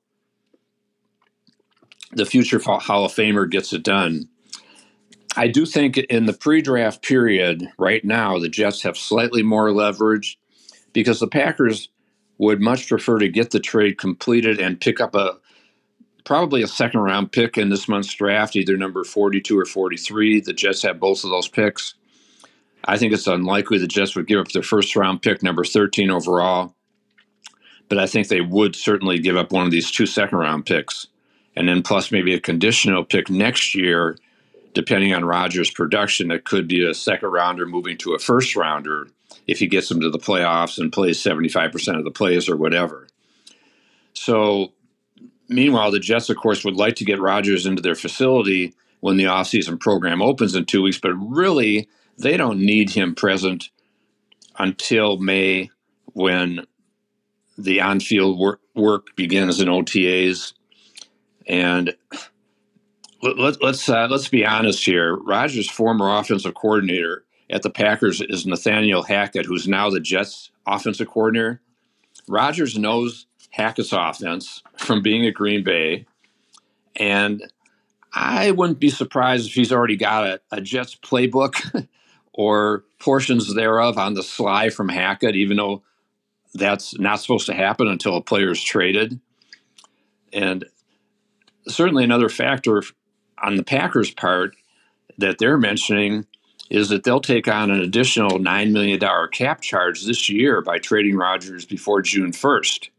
the 2.12 2.26
future 2.26 2.61
Hall 2.61 3.05
of 3.05 3.12
Famer 3.12 3.49
gets 3.49 3.73
it 3.73 3.83
done. 3.83 4.29
I 5.37 5.47
do 5.47 5.64
think 5.64 5.97
in 5.97 6.26
the 6.26 6.33
pre 6.33 6.61
draft 6.61 7.02
period 7.02 7.69
right 7.79 8.05
now, 8.05 8.38
the 8.38 8.49
Jets 8.49 8.83
have 8.83 8.97
slightly 8.97 9.43
more 9.43 9.73
leverage 9.73 10.38
because 10.93 11.21
the 11.21 11.29
Packers 11.29 11.88
would 12.38 12.61
much 12.61 12.88
prefer 12.88 13.19
to 13.19 13.29
get 13.29 13.50
the 13.50 13.61
trade 13.61 13.99
completed 13.99 14.59
and 14.59 14.81
pick 14.81 15.00
up 15.00 15.14
a 15.14 15.38
probably 16.25 16.62
a 16.62 16.67
second 16.69 17.00
round 17.00 17.33
pick 17.33 17.57
in 17.57 17.69
this 17.69 17.88
month's 17.88 18.12
draft, 18.12 18.57
either 18.57 18.76
number 18.76 19.05
42 19.05 19.59
or 19.59 19.64
43. 19.64 20.40
The 20.40 20.52
Jets 20.52 20.83
have 20.83 20.99
both 20.99 21.25
of 21.25 21.31
those 21.31 21.49
picks. 21.49 21.95
I 22.85 22.97
think 22.97 23.12
it's 23.12 23.26
unlikely 23.26 23.79
the 23.79 23.87
Jets 23.87 24.17
would 24.17 24.26
give 24.26 24.40
up 24.40 24.49
their 24.49 24.62
first 24.62 24.97
round 24.97 25.23
pick, 25.23 25.43
number 25.43 25.64
13 25.64 26.11
overall. 26.11 26.75
But 27.88 27.99
I 27.99 28.07
think 28.07 28.29
they 28.29 28.40
would 28.40 28.75
certainly 28.75 29.19
give 29.19 29.37
up 29.37 29.52
one 29.52 29.67
of 29.67 29.71
these 29.71 29.90
two 29.90 30.07
second 30.07 30.38
round 30.38 30.67
picks 30.67 31.07
and 31.57 31.69
then 31.69 31.83
plus 31.83 32.12
maybe 32.12 32.35
a 32.35 32.40
conditional 32.40 33.04
pick 33.04 33.28
next 33.28 33.75
year, 33.75 34.16
depending 34.75 35.14
on 35.14 35.25
Rodgers' 35.25 35.71
production, 35.71 36.28
that 36.28 36.45
could 36.45 36.69
be 36.69 36.85
a 36.85 36.95
second 36.95 37.30
rounder 37.30 37.66
moving 37.66 37.99
to 37.99 38.14
a 38.14 38.19
first 38.19 38.57
rounder 38.57 39.09
if 39.47 39.59
he 39.59 39.66
gets 39.66 39.88
them 39.88 40.00
to 40.00 40.11
the 40.11 40.19
playoffs 40.19 40.78
and 40.78 40.92
plays 40.92 41.23
75% 41.23 41.99
of 41.99 42.04
the 42.04 42.11
plays 42.11 42.49
or 42.49 42.57
whatever. 42.57 43.09
So, 44.12 44.73
meanwhile, 45.49 45.90
the 45.90 45.99
Jets, 45.99 46.30
of 46.30 46.37
course, 46.37 46.64
would 46.64 46.76
like 46.76 46.97
to 46.97 47.04
get 47.04 47.21
Rodgers 47.21 47.66
into 47.66 47.83
their 47.83 47.95
facility 47.95 48.75
when 49.00 49.16
the 49.16 49.25
offseason 49.25 49.80
program 49.80 50.23
opens 50.23 50.54
in 50.54 50.66
two 50.66 50.83
weeks, 50.83 50.99
but 50.99 51.14
really, 51.14 51.88
they 52.19 52.37
don't 52.37 52.61
need 52.61 52.90
him 52.90 53.14
present 53.14 53.71
until 54.59 55.16
May 55.16 55.71
when 56.12 56.66
the 57.57 57.80
on 57.80 58.00
field 58.00 58.38
work, 58.38 58.61
work 58.75 59.16
begins 59.16 59.61
in 59.61 59.69
OTAs 59.69 60.52
and 61.47 61.94
let, 63.23 63.38
let, 63.38 63.62
let's 63.62 63.88
uh, 63.88 64.09
let's 64.11 64.28
be 64.28 64.44
honest 64.44 64.85
here. 64.85 65.16
Rodgers' 65.16 65.70
former 65.70 66.16
offensive 66.18 66.54
coordinator 66.54 67.25
at 67.50 67.62
the 67.62 67.70
Packers 67.70 68.20
is 68.20 68.47
Nathaniel 68.47 69.02
Hackett, 69.02 69.47
who's 69.47 69.68
now 69.68 69.90
the 69.90 70.00
Jets 70.00 70.50
offensive 70.66 71.09
coordinator. 71.09 71.61
Rodgers 72.28 72.78
knows 72.78 73.26
Hackett's 73.50 73.92
offense 73.92 74.62
from 74.76 75.02
being 75.02 75.26
at 75.26 75.35
Green 75.35 75.64
Bay, 75.64 76.06
and 76.97 77.42
I 78.12 78.50
wouldn't 78.52 78.80
be 78.80 78.90
surprised 78.90 79.49
if 79.49 79.54
he's 79.54 79.73
already 79.73 79.97
got 79.97 80.26
a, 80.26 80.40
a 80.52 80.61
Jets 80.61 80.94
playbook 80.94 81.87
or 82.32 82.85
portions 82.99 83.54
thereof 83.54 83.99
on 83.99 84.14
the 84.14 84.23
sly 84.23 84.70
from 84.70 84.88
Hackett, 84.88 85.37
even 85.37 85.56
though 85.56 85.82
that's 86.54 86.99
not 86.99 87.20
supposed 87.20 87.47
to 87.47 87.54
happen 87.54 87.87
until 87.87 88.16
a 88.16 88.23
player 88.23 88.50
is 88.50 88.62
traded. 88.62 89.20
And 90.32 90.64
certainly 91.74 92.04
another 92.04 92.28
factor 92.28 92.82
on 93.42 93.56
the 93.56 93.64
Packers' 93.64 94.10
part 94.10 94.54
that 95.18 95.38
they're 95.38 95.58
mentioning 95.58 96.26
is 96.70 96.88
that 96.88 97.02
they'll 97.02 97.20
take 97.20 97.48
on 97.48 97.70
an 97.70 97.80
additional 97.80 98.38
$9 98.38 98.72
million 98.72 99.00
cap 99.32 99.60
charge 99.60 100.04
this 100.04 100.28
year 100.28 100.62
by 100.62 100.78
trading 100.78 101.16
Rodgers 101.16 101.64
before 101.64 102.00
June 102.00 102.32
1st, 102.32 102.90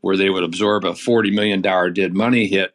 where 0.00 0.16
they 0.16 0.30
would 0.30 0.42
absorb 0.42 0.84
a 0.84 0.92
$40 0.92 1.32
million 1.32 1.60
dead 1.60 2.14
money 2.14 2.46
hit 2.46 2.74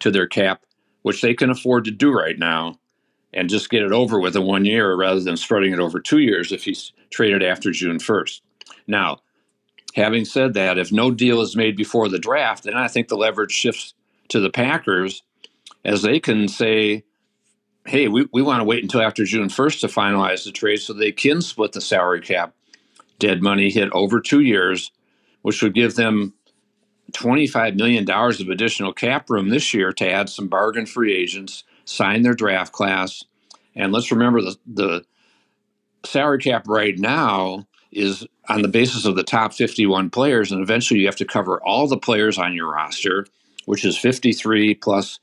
to 0.00 0.10
their 0.10 0.26
cap, 0.26 0.64
which 1.02 1.20
they 1.20 1.34
can 1.34 1.50
afford 1.50 1.84
to 1.84 1.90
do 1.90 2.10
right 2.10 2.38
now, 2.38 2.78
and 3.34 3.50
just 3.50 3.68
get 3.68 3.82
it 3.82 3.92
over 3.92 4.18
with 4.18 4.34
in 4.34 4.44
one 4.44 4.64
year 4.64 4.94
rather 4.94 5.20
than 5.20 5.36
spreading 5.36 5.72
it 5.72 5.78
over 5.78 6.00
two 6.00 6.18
years 6.18 6.52
if 6.52 6.64
he's 6.64 6.92
traded 7.10 7.42
after 7.42 7.70
June 7.70 7.98
1st. 7.98 8.40
Now, 8.86 9.18
having 9.94 10.24
said 10.24 10.54
that, 10.54 10.78
if 10.78 10.90
no 10.90 11.10
deal 11.10 11.42
is 11.42 11.54
made 11.54 11.76
before 11.76 12.08
the 12.08 12.18
draft, 12.18 12.64
then 12.64 12.74
I 12.74 12.88
think 12.88 13.08
the 13.08 13.16
leverage 13.16 13.52
shifts 13.52 13.92
to 14.28 14.40
the 14.40 14.50
Packers 14.50 15.22
as 15.86 16.02
they 16.02 16.18
can 16.18 16.48
say, 16.48 17.04
hey, 17.86 18.08
we, 18.08 18.28
we 18.32 18.42
want 18.42 18.60
to 18.60 18.64
wait 18.64 18.82
until 18.82 19.00
after 19.00 19.24
June 19.24 19.48
1st 19.48 19.80
to 19.80 19.86
finalize 19.86 20.44
the 20.44 20.50
trade 20.50 20.78
so 20.78 20.92
they 20.92 21.12
can 21.12 21.40
split 21.40 21.72
the 21.72 21.80
salary 21.80 22.20
cap 22.20 22.54
dead 23.18 23.42
money 23.42 23.70
hit 23.70 23.88
over 23.92 24.20
two 24.20 24.40
years, 24.40 24.90
which 25.42 25.62
would 25.62 25.74
give 25.74 25.94
them 25.94 26.34
$25 27.12 27.76
million 27.76 28.08
of 28.10 28.48
additional 28.48 28.92
cap 28.92 29.30
room 29.30 29.48
this 29.48 29.72
year 29.72 29.92
to 29.92 30.10
add 30.10 30.28
some 30.28 30.48
bargain 30.48 30.86
free 30.86 31.14
agents, 31.14 31.64
sign 31.84 32.22
their 32.22 32.34
draft 32.34 32.72
class. 32.72 33.24
And 33.74 33.92
let's 33.92 34.10
remember 34.10 34.42
the, 34.42 34.56
the 34.66 35.04
salary 36.04 36.38
cap 36.38 36.66
right 36.66 36.98
now 36.98 37.66
is 37.92 38.26
on 38.48 38.62
the 38.62 38.68
basis 38.68 39.04
of 39.04 39.16
the 39.16 39.22
top 39.22 39.54
51 39.54 40.10
players, 40.10 40.50
and 40.52 40.60
eventually 40.60 41.00
you 41.00 41.06
have 41.06 41.16
to 41.16 41.24
cover 41.24 41.62
all 41.62 41.86
the 41.86 41.96
players 41.96 42.38
on 42.38 42.54
your 42.54 42.70
roster 42.72 43.26
which 43.66 43.84
is 43.84 43.98
53 43.98 44.74
plus 44.74 45.20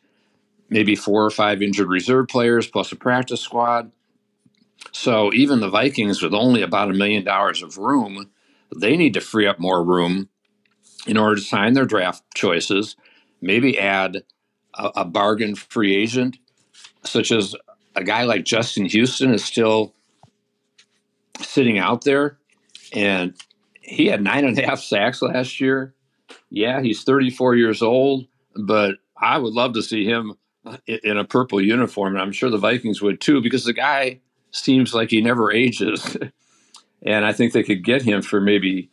maybe 0.69 0.95
four 0.95 1.25
or 1.25 1.31
five 1.31 1.61
injured 1.61 1.89
reserve 1.89 2.27
players 2.27 2.67
plus 2.67 2.91
a 2.91 2.95
practice 2.95 3.41
squad. 3.41 3.91
So 4.91 5.33
even 5.33 5.59
the 5.59 5.69
Vikings, 5.69 6.21
with 6.21 6.33
only 6.33 6.61
about 6.61 6.89
a 6.89 6.93
million 6.93 7.23
dollars 7.23 7.63
of 7.63 7.77
room, 7.77 8.29
they 8.75 8.95
need 8.95 9.13
to 9.15 9.21
free 9.21 9.47
up 9.47 9.59
more 9.59 9.83
room 9.83 10.29
in 11.07 11.17
order 11.17 11.35
to 11.35 11.41
sign 11.41 11.73
their 11.73 11.85
draft 11.85 12.23
choices, 12.35 12.95
maybe 13.41 13.77
add 13.79 14.23
a, 14.73 14.91
a 14.97 15.05
bargain 15.05 15.55
free 15.55 15.95
agent, 15.95 16.37
such 17.03 17.31
as 17.31 17.55
a 17.95 18.03
guy 18.03 18.23
like 18.23 18.45
Justin 18.45 18.85
Houston 18.85 19.33
is 19.33 19.43
still 19.43 19.93
sitting 21.39 21.77
out 21.77 22.03
there. 22.03 22.37
And 22.93 23.33
he 23.81 24.07
had 24.07 24.21
nine 24.23 24.45
and 24.45 24.57
a 24.57 24.65
half 24.65 24.79
sacks 24.79 25.21
last 25.21 25.59
year. 25.59 25.93
Yeah, 26.49 26.81
he's 26.81 27.03
34 27.03 27.55
years 27.55 27.81
old, 27.81 28.27
but 28.55 28.95
I 29.17 29.37
would 29.37 29.53
love 29.53 29.73
to 29.73 29.81
see 29.81 30.05
him 30.05 30.33
uh, 30.65 30.77
in 30.87 31.17
a 31.17 31.25
purple 31.25 31.61
uniform. 31.61 32.13
And 32.13 32.21
I'm 32.21 32.31
sure 32.31 32.49
the 32.49 32.57
Vikings 32.57 33.01
would 33.01 33.21
too, 33.21 33.41
because 33.41 33.65
the 33.65 33.73
guy 33.73 34.19
seems 34.51 34.93
like 34.93 35.09
he 35.09 35.21
never 35.21 35.51
ages. 35.51 36.17
and 37.05 37.25
I 37.25 37.33
think 37.33 37.53
they 37.53 37.63
could 37.63 37.83
get 37.83 38.01
him 38.01 38.21
for 38.21 38.39
maybe 38.39 38.89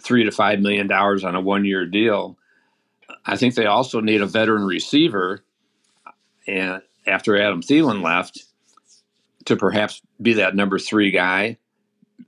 three 0.00 0.24
to 0.24 0.30
five 0.30 0.60
million 0.60 0.86
dollars 0.86 1.24
on 1.24 1.34
a 1.34 1.40
one 1.40 1.64
year 1.64 1.86
deal. 1.86 2.38
I 3.26 3.36
think 3.36 3.54
they 3.54 3.66
also 3.66 4.00
need 4.00 4.22
a 4.22 4.26
veteran 4.26 4.64
receiver, 4.64 5.44
uh, 6.06 6.10
and 6.46 6.82
after 7.06 7.40
Adam 7.40 7.62
Thielen 7.62 8.02
left, 8.02 8.44
to 9.46 9.56
perhaps 9.56 10.00
be 10.20 10.34
that 10.34 10.54
number 10.54 10.78
three 10.78 11.10
guy 11.10 11.58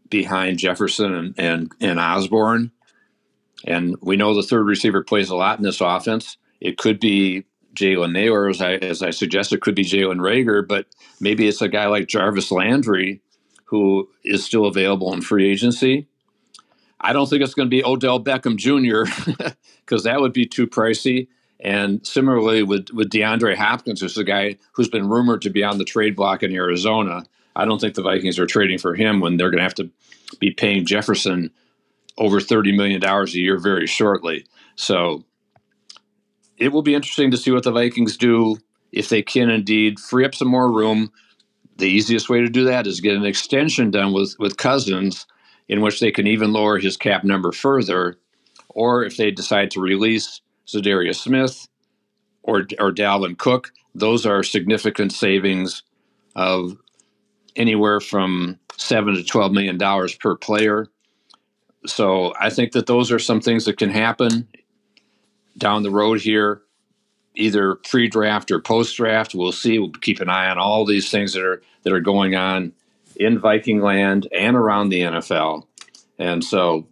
behind 0.09 0.59
Jefferson 0.59 1.15
and 1.15 1.35
and, 1.39 1.73
and 1.81 2.01
Osborn. 2.01 2.73
And 3.67 3.97
we 4.01 4.17
know 4.17 4.35
the 4.35 4.43
third 4.43 4.67
receiver 4.67 5.03
plays 5.03 5.31
a 5.31 5.37
lot 5.37 5.59
in 5.59 5.65
this 5.65 5.81
offense. 5.81 6.37
It 6.61 6.79
could 6.79 7.01
be 7.01 7.45
Jalen 7.75 8.13
Nailor, 8.13 8.49
as 8.49 8.61
I 8.61 8.75
as 8.75 9.03
I 9.03 9.11
suggested, 9.11 9.57
it 9.57 9.63
could 9.63 9.75
be 9.75 9.85
Jalen 9.85 10.19
Reagor, 10.19 10.67
but 10.67 10.87
maybe 11.21 11.47
it's 11.47 11.63
a 11.63 11.69
guy 11.69 11.87
like 11.87 12.09
Jarvis 12.09 12.51
Landry 12.51 13.23
who 13.67 14.09
is 14.25 14.45
still 14.45 14.67
available 14.67 15.13
in 15.15 15.23
free 15.23 15.49
agency. 15.49 16.09
I 17.01 17.13
don't 17.13 17.29
think 17.29 17.43
it's 17.43 17.55
going 17.55 17.67
to 17.67 17.71
be 17.71 17.85
Odell 17.85 18.23
Beckham 18.23 18.57
Jr. 18.57 19.11
because 19.85 20.03
that 20.05 20.21
would 20.21 20.33
be 20.33 20.45
too 20.45 20.67
pricey. 20.67 21.29
And 21.61 22.05
similarly 22.07 22.63
with, 22.63 22.89
with 22.91 23.11
DeAndre 23.11 23.55
Hopkins, 23.55 24.01
who's 24.01 24.19
a 24.19 24.25
guy 24.25 24.59
who's 24.73 24.89
been 24.89 25.09
rumored 25.09 25.43
to 25.43 25.51
be 25.51 25.63
on 25.63 25.79
the 25.79 25.85
trade 25.85 26.17
block 26.17 26.43
in 26.43 26.53
Arizona. 26.53 27.25
I 27.55 27.65
don't 27.65 27.81
think 27.81 27.95
the 27.95 28.03
Vikings 28.03 28.39
are 28.39 28.47
trading 28.47 28.79
for 28.79 28.95
him 28.95 29.21
when 29.21 29.37
they're 29.37 29.51
going 29.51 29.59
to 29.59 29.65
have 29.65 29.75
to 29.75 29.91
be 30.39 30.51
paying 30.51 30.85
Jefferson 30.85 31.51
over 32.21 32.41
$30 32.41 32.77
million 32.77 33.05
a 33.05 33.27
year 33.31 33.59
very 33.59 33.89
shortly. 33.89 34.47
So 34.77 35.25
it 36.59 36.73
will 36.73 36.83
be 36.83 36.95
interesting 36.95 37.33
to 37.33 37.39
see 37.39 37.51
what 37.51 37.65
the 37.65 37.73
Vikings 37.73 38.17
do 38.17 38.59
if 38.93 39.09
they 39.09 39.23
can 39.23 39.51
indeed 39.51 40.01
free 40.01 40.25
up 40.25 40.37
some 40.37 40.49
more 40.49 40.71
room. 40.73 41.11
The 41.79 41.89
easiest 41.89 42.29
way 42.31 42.41
to 42.41 42.49
do 42.49 42.65
that 42.65 42.87
is 42.87 43.01
get 43.01 43.17
an 43.17 43.25
extension 43.27 43.91
done 43.91 44.13
with, 44.13 44.37
with 44.39 44.59
Cousins 44.59 45.27
in 45.69 45.81
which 45.81 46.01
they 46.01 46.13
can 46.13 46.27
even 46.29 46.53
lower 46.53 46.79
his 46.79 46.97
cap 46.97 47.25
number 47.25 47.53
further, 47.53 48.19
or 48.71 49.05
if 49.05 49.17
they 49.17 49.33
decide 49.33 49.71
to 49.73 49.81
release 49.81 50.43
Za'Darius 50.69 51.17
Smith 51.17 51.69
or 52.43 52.61
or 52.79 52.93
Dalvin 52.93 53.39
Cook, 53.39 53.73
those 53.95 54.27
are 54.27 54.43
significant 54.43 55.13
savings 55.13 55.83
of 56.37 56.77
anywhere 57.57 58.01
from 58.01 58.59
seven 58.77 59.15
to 59.15 59.25
twelve 59.25 59.53
million 59.53 59.79
dollars 59.79 60.15
per 60.15 60.37
player. 60.37 60.89
So 61.87 62.35
I 62.39 62.51
think 62.51 62.73
that 62.73 62.87
those 62.87 63.11
are 63.11 63.19
some 63.19 63.41
things 63.41 63.65
that 63.65 63.79
can 63.79 63.91
happen 63.91 64.47
down 65.57 65.83
the 65.83 65.91
road 65.91 66.21
here, 66.21 66.63
either 67.35 67.77
pre-draft 67.77 68.51
or 68.51 68.61
post-draft. 68.61 69.35
We'll 69.35 69.53
see. 69.53 69.79
We'll 69.79 69.91
keep 69.91 70.21
an 70.21 70.29
eye 70.29 70.51
on 70.51 70.59
all 70.59 70.85
these 70.85 71.11
things 71.11 71.33
that 71.33 71.45
are 71.45 71.63
that 71.83 71.93
are 71.93 72.01
going 72.01 72.35
on 72.35 72.73
in 73.17 73.39
Viking 73.39 73.81
land 73.81 74.29
and 74.33 74.57
around 74.57 74.91
the 74.91 75.01
NFL. 75.01 75.67
And 76.19 76.45
so, 76.45 76.87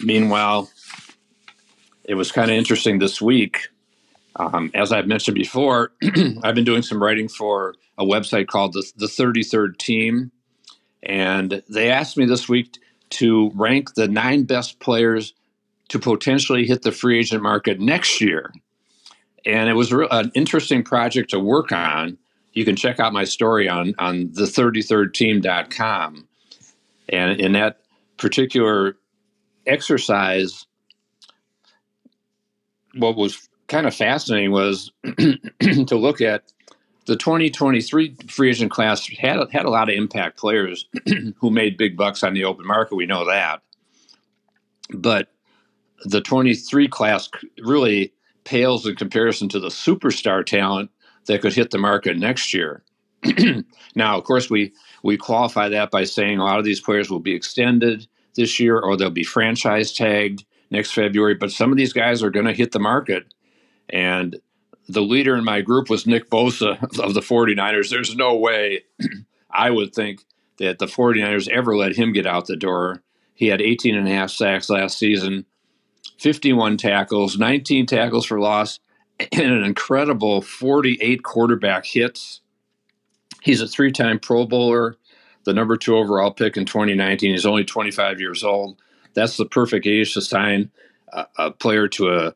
meanwhile, 0.00 0.70
it 2.04 2.14
was 2.14 2.32
kind 2.32 2.50
of 2.50 2.56
interesting 2.56 2.98
this 2.98 3.20
week. 3.20 3.68
Um, 4.36 4.70
as 4.74 4.92
I've 4.92 5.06
mentioned 5.06 5.34
before, 5.34 5.92
I've 6.42 6.54
been 6.54 6.64
doing 6.64 6.82
some 6.82 7.02
writing 7.02 7.28
for 7.28 7.74
a 7.98 8.04
website 8.04 8.46
called 8.46 8.72
the, 8.72 8.90
the 8.96 9.06
33rd 9.06 9.76
Team. 9.76 10.32
And 11.02 11.62
they 11.68 11.90
asked 11.90 12.16
me 12.16 12.24
this 12.24 12.48
week 12.48 12.78
to 13.12 13.50
rank 13.54 13.94
the 13.94 14.08
nine 14.08 14.44
best 14.44 14.80
players 14.80 15.34
to 15.88 15.98
potentially 15.98 16.66
hit 16.66 16.82
the 16.82 16.92
free 16.92 17.18
agent 17.18 17.42
market 17.42 17.80
next 17.80 18.20
year. 18.20 18.52
And 19.44 19.68
it 19.68 19.74
was 19.74 19.92
an 19.92 20.30
interesting 20.34 20.82
project 20.82 21.30
to 21.30 21.38
work 21.38 21.72
on 21.72 22.18
you 22.52 22.64
can 22.64 22.76
check 22.76 23.00
out 23.00 23.12
my 23.12 23.24
story 23.24 23.68
on 23.68 23.94
on 23.98 24.30
the 24.32 24.42
33rdteam.com. 24.42 26.28
And 27.08 27.40
in 27.40 27.52
that 27.52 27.80
particular 28.16 28.96
exercise, 29.66 30.66
what 32.94 33.16
was 33.16 33.48
kind 33.68 33.86
of 33.86 33.94
fascinating 33.94 34.50
was 34.50 34.92
to 35.04 35.96
look 35.96 36.20
at 36.20 36.44
the 37.06 37.16
2023 37.16 38.16
free 38.28 38.50
agent 38.50 38.70
class 38.70 39.06
had 39.08 39.50
had 39.50 39.64
a 39.64 39.70
lot 39.70 39.88
of 39.88 39.94
impact 39.94 40.38
players 40.38 40.86
who 41.38 41.50
made 41.50 41.76
big 41.76 41.96
bucks 41.96 42.22
on 42.22 42.34
the 42.34 42.44
open 42.44 42.66
market. 42.66 42.96
We 42.96 43.06
know 43.06 43.26
that, 43.26 43.62
but 44.90 45.28
the 46.04 46.20
23 46.20 46.88
class 46.88 47.28
really 47.62 48.12
pales 48.44 48.86
in 48.86 48.96
comparison 48.96 49.48
to 49.50 49.60
the 49.60 49.68
superstar 49.68 50.44
talent 50.44 50.90
that 51.26 51.40
could 51.40 51.52
hit 51.52 51.70
the 51.70 51.78
market 51.78 52.16
next 52.16 52.52
year. 52.52 52.82
now, 53.94 54.18
of 54.18 54.24
course, 54.24 54.50
we 54.50 54.72
we 55.02 55.16
qualify 55.16 55.68
that 55.68 55.90
by 55.90 56.04
saying 56.04 56.38
a 56.38 56.44
lot 56.44 56.58
of 56.58 56.64
these 56.64 56.80
players 56.80 57.10
will 57.10 57.20
be 57.20 57.34
extended 57.34 58.06
this 58.34 58.58
year 58.58 58.78
or 58.78 58.96
they'll 58.96 59.10
be 59.10 59.24
franchise 59.24 59.92
tagged 59.92 60.44
next 60.70 60.92
February. 60.92 61.34
But 61.34 61.52
some 61.52 61.70
of 61.70 61.76
these 61.76 61.92
guys 61.92 62.22
are 62.22 62.30
going 62.30 62.46
to 62.46 62.52
hit 62.52 62.72
the 62.72 62.78
market. 62.78 63.34
And 63.88 64.40
the 64.88 65.02
leader 65.02 65.36
in 65.36 65.44
my 65.44 65.60
group 65.60 65.88
was 65.88 66.06
Nick 66.06 66.30
Bosa 66.30 66.82
of 66.98 67.14
the 67.14 67.20
49ers. 67.20 67.90
There's 67.90 68.16
no 68.16 68.36
way 68.36 68.84
I 69.50 69.70
would 69.70 69.94
think 69.94 70.24
that 70.58 70.78
the 70.78 70.86
49ers 70.86 71.48
ever 71.48 71.76
let 71.76 71.96
him 71.96 72.12
get 72.12 72.26
out 72.26 72.46
the 72.46 72.56
door. 72.56 73.02
He 73.34 73.46
had 73.48 73.60
18 73.60 73.96
and 73.96 74.06
a 74.06 74.10
half 74.12 74.30
sacks 74.30 74.70
last 74.70 74.98
season, 74.98 75.46
51 76.18 76.76
tackles, 76.76 77.38
19 77.38 77.86
tackles 77.86 78.26
for 78.26 78.38
loss, 78.38 78.78
and 79.32 79.52
an 79.52 79.64
incredible 79.64 80.42
48 80.42 81.22
quarterback 81.22 81.86
hits. 81.86 82.40
He's 83.42 83.60
a 83.60 83.66
three 83.66 83.90
time 83.90 84.20
Pro 84.20 84.46
Bowler, 84.46 84.96
the 85.44 85.52
number 85.52 85.76
two 85.76 85.96
overall 85.96 86.30
pick 86.30 86.56
in 86.56 86.64
2019. 86.64 87.32
He's 87.32 87.46
only 87.46 87.64
25 87.64 88.20
years 88.20 88.44
old. 88.44 88.80
That's 89.14 89.36
the 89.36 89.46
perfect 89.46 89.86
age 89.86 90.14
to 90.14 90.20
sign 90.20 90.70
a, 91.12 91.26
a 91.36 91.50
player 91.50 91.88
to 91.88 92.08
a, 92.08 92.34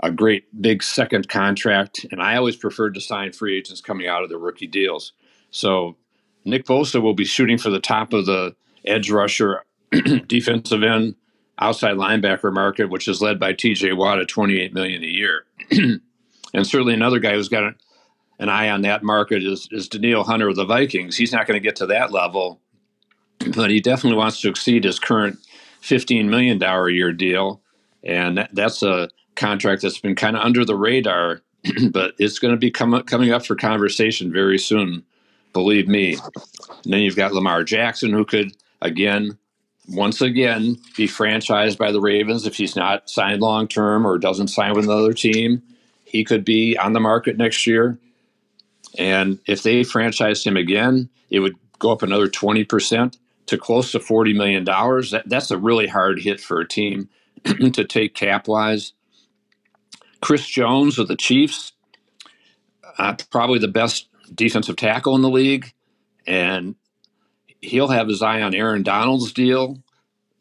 a 0.00 0.10
great 0.10 0.44
big 0.60 0.82
second 0.82 1.28
contract. 1.28 2.06
And 2.10 2.22
I 2.22 2.36
always 2.36 2.56
preferred 2.56 2.94
to 2.94 3.00
sign 3.00 3.32
free 3.32 3.58
agents 3.58 3.80
coming 3.80 4.06
out 4.06 4.22
of 4.22 4.28
the 4.28 4.38
rookie 4.38 4.66
deals. 4.66 5.12
So 5.50 5.96
Nick 6.44 6.66
Bosa 6.66 7.02
will 7.02 7.14
be 7.14 7.24
shooting 7.24 7.58
for 7.58 7.70
the 7.70 7.80
top 7.80 8.12
of 8.12 8.26
the 8.26 8.54
edge 8.84 9.10
rusher, 9.10 9.64
defensive 10.26 10.82
end, 10.82 11.16
outside 11.58 11.96
linebacker 11.96 12.52
market, 12.52 12.90
which 12.90 13.08
is 13.08 13.20
led 13.20 13.40
by 13.40 13.52
TJ 13.52 13.96
Watt 13.96 14.20
at 14.20 14.28
28 14.28 14.72
million 14.72 15.02
a 15.02 15.06
year. 15.06 15.44
And 16.54 16.66
certainly 16.66 16.94
another 16.94 17.18
guy 17.18 17.32
who's 17.32 17.48
got 17.48 17.74
an, 18.38 18.48
eye 18.48 18.70
on 18.70 18.82
that 18.82 19.02
market 19.02 19.42
is, 19.42 19.68
is 19.72 19.88
Danielle 19.88 20.24
Hunter 20.24 20.48
of 20.48 20.56
the 20.56 20.64
Vikings. 20.64 21.16
He's 21.16 21.32
not 21.32 21.46
going 21.46 21.60
to 21.60 21.66
get 21.66 21.76
to 21.76 21.86
that 21.86 22.12
level, 22.12 22.60
but 23.54 23.70
he 23.70 23.80
definitely 23.80 24.16
wants 24.16 24.40
to 24.40 24.48
exceed 24.48 24.84
his 24.84 24.98
current 24.98 25.38
$15 25.82 26.28
million 26.28 26.62
a 26.62 26.88
year 26.88 27.12
deal. 27.12 27.60
And 28.04 28.38
that, 28.38 28.54
that's 28.54 28.82
a 28.82 29.08
contract 29.38 29.82
that's 29.82 29.98
been 29.98 30.14
kind 30.14 30.36
of 30.36 30.42
under 30.42 30.64
the 30.64 30.76
radar, 30.76 31.40
but 31.90 32.14
it's 32.18 32.38
going 32.38 32.52
to 32.52 32.58
be 32.58 32.70
com- 32.70 33.02
coming 33.04 33.32
up 33.32 33.46
for 33.46 33.56
conversation 33.56 34.32
very 34.32 34.58
soon, 34.58 35.04
believe 35.52 35.88
me. 35.88 36.16
And 36.84 36.92
then 36.92 37.00
you've 37.00 37.16
got 37.16 37.32
Lamar 37.32 37.64
Jackson, 37.64 38.12
who 38.12 38.24
could, 38.24 38.52
again, 38.82 39.38
once 39.88 40.20
again, 40.20 40.76
be 40.96 41.06
franchised 41.06 41.78
by 41.78 41.90
the 41.90 42.00
Ravens 42.00 42.46
if 42.46 42.56
he's 42.56 42.76
not 42.76 43.08
signed 43.08 43.40
long 43.40 43.66
term 43.66 44.06
or 44.06 44.18
doesn't 44.18 44.48
sign 44.48 44.74
with 44.74 44.84
another 44.84 45.14
team 45.14 45.62
he 46.08 46.24
could 46.24 46.44
be 46.44 46.76
on 46.78 46.94
the 46.94 47.00
market 47.00 47.36
next 47.36 47.66
year. 47.66 47.98
And 48.98 49.38
if 49.46 49.62
they 49.62 49.82
franchised 49.82 50.46
him 50.46 50.56
again, 50.56 51.08
it 51.30 51.40
would 51.40 51.54
go 51.78 51.92
up 51.92 52.02
another 52.02 52.28
20% 52.28 53.16
to 53.46 53.58
close 53.58 53.92
to 53.92 53.98
$40 53.98 54.34
million. 54.34 54.64
That, 54.64 55.24
that's 55.26 55.50
a 55.50 55.58
really 55.58 55.86
hard 55.86 56.20
hit 56.20 56.40
for 56.40 56.60
a 56.60 56.66
team 56.66 57.08
to 57.44 57.84
take 57.84 58.14
cap 58.14 58.48
wise. 58.48 58.92
Chris 60.20 60.46
Jones 60.46 60.98
of 60.98 61.08
the 61.08 61.16
Chiefs, 61.16 61.72
uh, 62.98 63.16
probably 63.30 63.58
the 63.58 63.68
best 63.68 64.08
defensive 64.34 64.76
tackle 64.76 65.14
in 65.14 65.22
the 65.22 65.30
league. 65.30 65.72
And 66.26 66.74
he'll 67.60 67.88
have 67.88 68.08
his 68.08 68.22
eye 68.22 68.42
on 68.42 68.54
Aaron 68.54 68.82
Donald's 68.82 69.32
deal. 69.32 69.78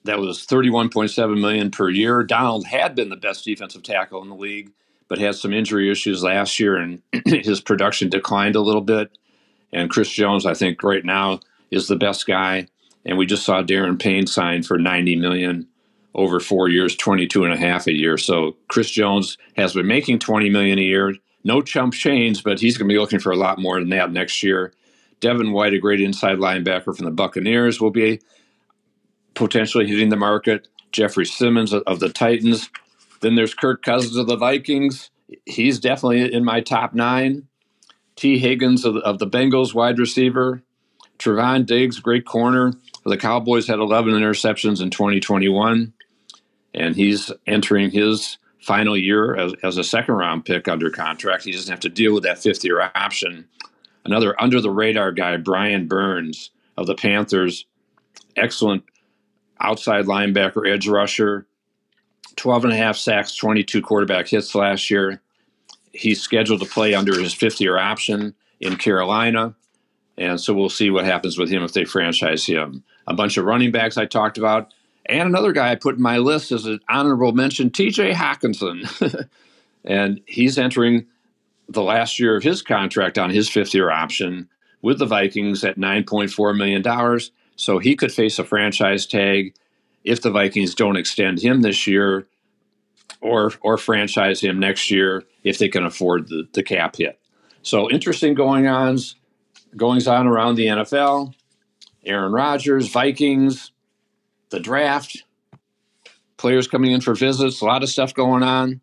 That 0.03 0.19
was 0.19 0.45
31.7 0.45 1.39
million 1.39 1.71
per 1.71 1.89
year. 1.89 2.23
Donald 2.23 2.65
had 2.65 2.95
been 2.95 3.09
the 3.09 3.15
best 3.15 3.45
defensive 3.45 3.83
tackle 3.83 4.21
in 4.21 4.29
the 4.29 4.35
league 4.35 4.71
but 5.07 5.19
had 5.19 5.35
some 5.35 5.53
injury 5.53 5.89
issues 5.89 6.23
last 6.23 6.59
year, 6.59 6.75
and 6.75 7.01
his 7.25 7.61
production 7.61 8.09
declined 8.09 8.55
a 8.55 8.61
little 8.61 8.81
bit. 8.81 9.17
And 9.71 9.89
Chris 9.89 10.09
Jones, 10.09 10.45
I 10.45 10.53
think, 10.53 10.83
right 10.83 11.03
now 11.03 11.39
is 11.71 11.87
the 11.87 11.95
best 11.95 12.25
guy. 12.25 12.67
And 13.05 13.17
we 13.17 13.25
just 13.25 13.45
saw 13.45 13.61
Daron 13.61 13.99
Payne 13.99 14.27
sign 14.27 14.63
for 14.63 14.77
ninety 14.77 15.15
million 15.15 15.67
over 16.15 16.39
four 16.39 16.69
years, 16.69 16.95
22 16.95 17.43
and 17.43 17.53
a 17.53 17.57
half 17.57 17.87
a 17.87 17.93
year. 17.93 18.17
So 18.17 18.57
Chris 18.67 18.89
Jones 18.89 19.37
has 19.55 19.73
been 19.73 19.87
making 19.87 20.19
20 20.19 20.49
million 20.49 20.79
a 20.79 20.83
year. 20.83 21.13
No 21.43 21.61
chump 21.61 21.93
change, 21.93 22.43
but 22.43 22.59
he's 22.59 22.77
going 22.77 22.89
to 22.89 22.93
be 22.93 22.99
looking 22.99 23.19
for 23.19 23.31
a 23.31 23.37
lot 23.37 23.59
more 23.59 23.79
than 23.79 23.89
that 23.89 24.11
next 24.11 24.41
year. 24.43 24.73
Devin 25.19 25.51
White, 25.51 25.73
a 25.73 25.79
great 25.79 26.01
inside 26.01 26.37
linebacker 26.37 26.95
from 26.95 27.05
the 27.05 27.11
Buccaneers, 27.11 27.79
will 27.79 27.91
be 27.91 28.19
potentially 29.33 29.87
hitting 29.87 30.09
the 30.09 30.15
market. 30.15 30.67
Jeffrey 30.91 31.25
Simmons 31.25 31.73
of 31.73 31.99
the 31.99 32.09
Titans. 32.09 32.69
Then 33.21 33.35
there's 33.35 33.53
Kirk 33.53 33.83
Cousins 33.83 34.15
of 34.15 34.27
the 34.27 34.37
Vikings. 34.37 35.09
He's 35.45 35.79
definitely 35.79 36.33
in 36.33 36.43
my 36.43 36.61
top 36.61 36.93
nine. 36.93 37.47
Tee 38.15 38.39
Higgins 38.39 38.83
of 38.83 38.95
the, 38.95 38.99
of 39.01 39.19
the 39.19 39.27
Bengals, 39.27 39.73
wide 39.73 39.99
receiver. 39.99 40.63
Trevon 41.19 41.65
Diggs, 41.65 41.99
great 41.99 42.25
corner. 42.25 42.73
The 43.05 43.17
Cowboys 43.17 43.67
had 43.67 43.79
11 43.79 44.13
interceptions 44.13 44.81
in 44.81 44.89
2021, 44.89 45.93
and 46.73 46.95
he's 46.95 47.31
entering 47.45 47.91
his 47.91 48.37
final 48.59 48.97
year 48.97 49.35
as, 49.35 49.53
as 49.63 49.77
a 49.77 49.83
second 49.83 50.15
round 50.15 50.45
pick 50.45 50.67
under 50.67 50.89
contract. 50.89 51.43
He 51.43 51.51
doesn't 51.51 51.71
have 51.71 51.79
to 51.81 51.89
deal 51.89 52.13
with 52.13 52.23
that 52.23 52.39
fifth 52.39 52.63
year 52.63 52.91
option. 52.95 53.47
Another 54.05 54.39
under 54.41 54.61
the 54.61 54.71
radar 54.71 55.11
guy, 55.11 55.37
Brian 55.37 55.87
Burns 55.87 56.51
of 56.77 56.87
the 56.87 56.95
Panthers, 56.95 57.65
excellent 58.35 58.83
outside 59.59 60.05
linebacker, 60.05 60.69
edge 60.69 60.87
rusher, 60.87 61.47
12 62.35 62.65
and 62.65 62.73
a 62.73 62.77
half 62.77 62.95
sacks, 62.95 63.35
22 63.35 63.81
quarterback 63.81 64.27
hits 64.27 64.53
last 64.55 64.89
year. 64.89 65.21
He's 65.91 66.21
scheduled 66.21 66.61
to 66.61 66.67
play 66.67 66.93
under 66.93 67.19
his 67.19 67.33
fifth 67.33 67.59
year 67.59 67.77
option 67.77 68.35
in 68.59 68.77
Carolina. 68.77 69.55
And 70.17 70.39
so 70.39 70.53
we'll 70.53 70.69
see 70.69 70.89
what 70.89 71.05
happens 71.05 71.37
with 71.37 71.49
him 71.49 71.63
if 71.63 71.73
they 71.73 71.85
franchise 71.85 72.45
him. 72.45 72.83
A 73.07 73.13
bunch 73.13 73.37
of 73.37 73.45
running 73.45 73.71
backs 73.71 73.97
I 73.97 74.05
talked 74.05 74.37
about. 74.37 74.73
And 75.09 75.29
another 75.29 75.51
guy 75.51 75.71
I 75.71 75.75
put 75.75 75.95
in 75.95 76.01
my 76.01 76.17
list 76.17 76.51
as 76.51 76.65
an 76.65 76.79
honorable 76.89 77.31
mention, 77.31 77.69
TJ 77.69 78.13
Hockenson. 78.13 79.29
and 79.85 80.21
he's 80.25 80.57
entering 80.57 81.05
the 81.69 81.83
last 81.83 82.19
year 82.19 82.35
of 82.35 82.43
his 82.43 82.61
contract 82.61 83.17
on 83.17 83.29
his 83.29 83.49
fifth 83.49 83.73
year 83.73 83.89
option 83.89 84.49
with 84.81 84.99
the 84.99 85.05
Vikings 85.05 85.63
at 85.63 85.77
$9.4 85.77 86.57
million. 86.57 87.19
So 87.55 87.79
he 87.79 87.95
could 87.95 88.11
face 88.11 88.39
a 88.39 88.43
franchise 88.43 89.05
tag 89.05 89.55
if 90.03 90.21
the 90.21 90.31
Vikings 90.31 90.75
don't 90.75 90.97
extend 90.97 91.41
him 91.41 91.61
this 91.61 91.87
year 91.87 92.27
or 93.21 93.51
or 93.61 93.77
franchise 93.77 94.41
him 94.41 94.59
next 94.59 94.91
year 94.91 95.23
if 95.43 95.57
they 95.57 95.67
can 95.67 95.85
afford 95.85 96.27
the, 96.27 96.47
the 96.53 96.63
cap 96.63 96.95
hit. 96.97 97.19
So 97.61 97.89
interesting 97.89 98.33
going 98.33 98.67
ons 98.67 99.15
goings 99.75 100.07
on 100.07 100.27
around 100.27 100.55
the 100.55 100.67
NFL. 100.67 101.33
Aaron 102.05 102.31
Rodgers, 102.31 102.87
Vikings, 102.87 103.71
the 104.49 104.59
draft, 104.59 105.23
players 106.37 106.67
coming 106.67 106.91
in 106.91 107.01
for 107.01 107.15
visits, 107.15 107.61
a 107.61 107.65
lot 107.65 107.83
of 107.83 107.89
stuff 107.89 108.13
going 108.13 108.43
on. 108.43 108.81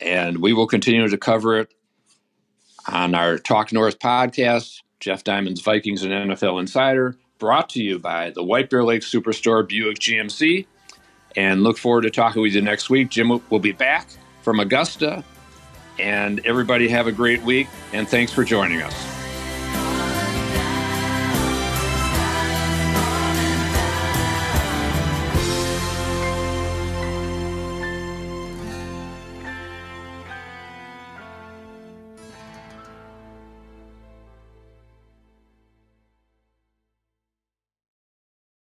And 0.00 0.38
we 0.38 0.52
will 0.52 0.66
continue 0.66 1.08
to 1.08 1.18
cover 1.18 1.58
it 1.58 1.72
on 2.88 3.14
our 3.14 3.38
Talk 3.38 3.72
North 3.72 3.98
podcast, 3.98 4.82
Jeff 5.00 5.24
Diamond's 5.24 5.60
Vikings 5.60 6.02
and 6.02 6.12
NFL 6.12 6.60
Insider, 6.60 7.16
brought 7.38 7.68
to 7.70 7.82
you 7.82 7.98
by 7.98 8.30
the 8.30 8.42
White 8.42 8.70
Bear 8.70 8.84
Lake 8.84 9.02
Superstore 9.02 9.66
Buick 9.66 9.98
GMC. 9.98 10.66
And 11.34 11.62
look 11.62 11.78
forward 11.78 12.02
to 12.02 12.10
talking 12.10 12.42
with 12.42 12.54
you 12.54 12.62
next 12.62 12.88
week. 12.88 13.10
Jim 13.10 13.40
will 13.50 13.58
be 13.58 13.72
back 13.72 14.08
from 14.42 14.60
Augusta. 14.60 15.24
And 15.98 16.44
everybody 16.46 16.88
have 16.88 17.06
a 17.06 17.12
great 17.12 17.42
week. 17.42 17.68
And 17.92 18.08
thanks 18.08 18.32
for 18.32 18.44
joining 18.44 18.82
us. 18.82 19.15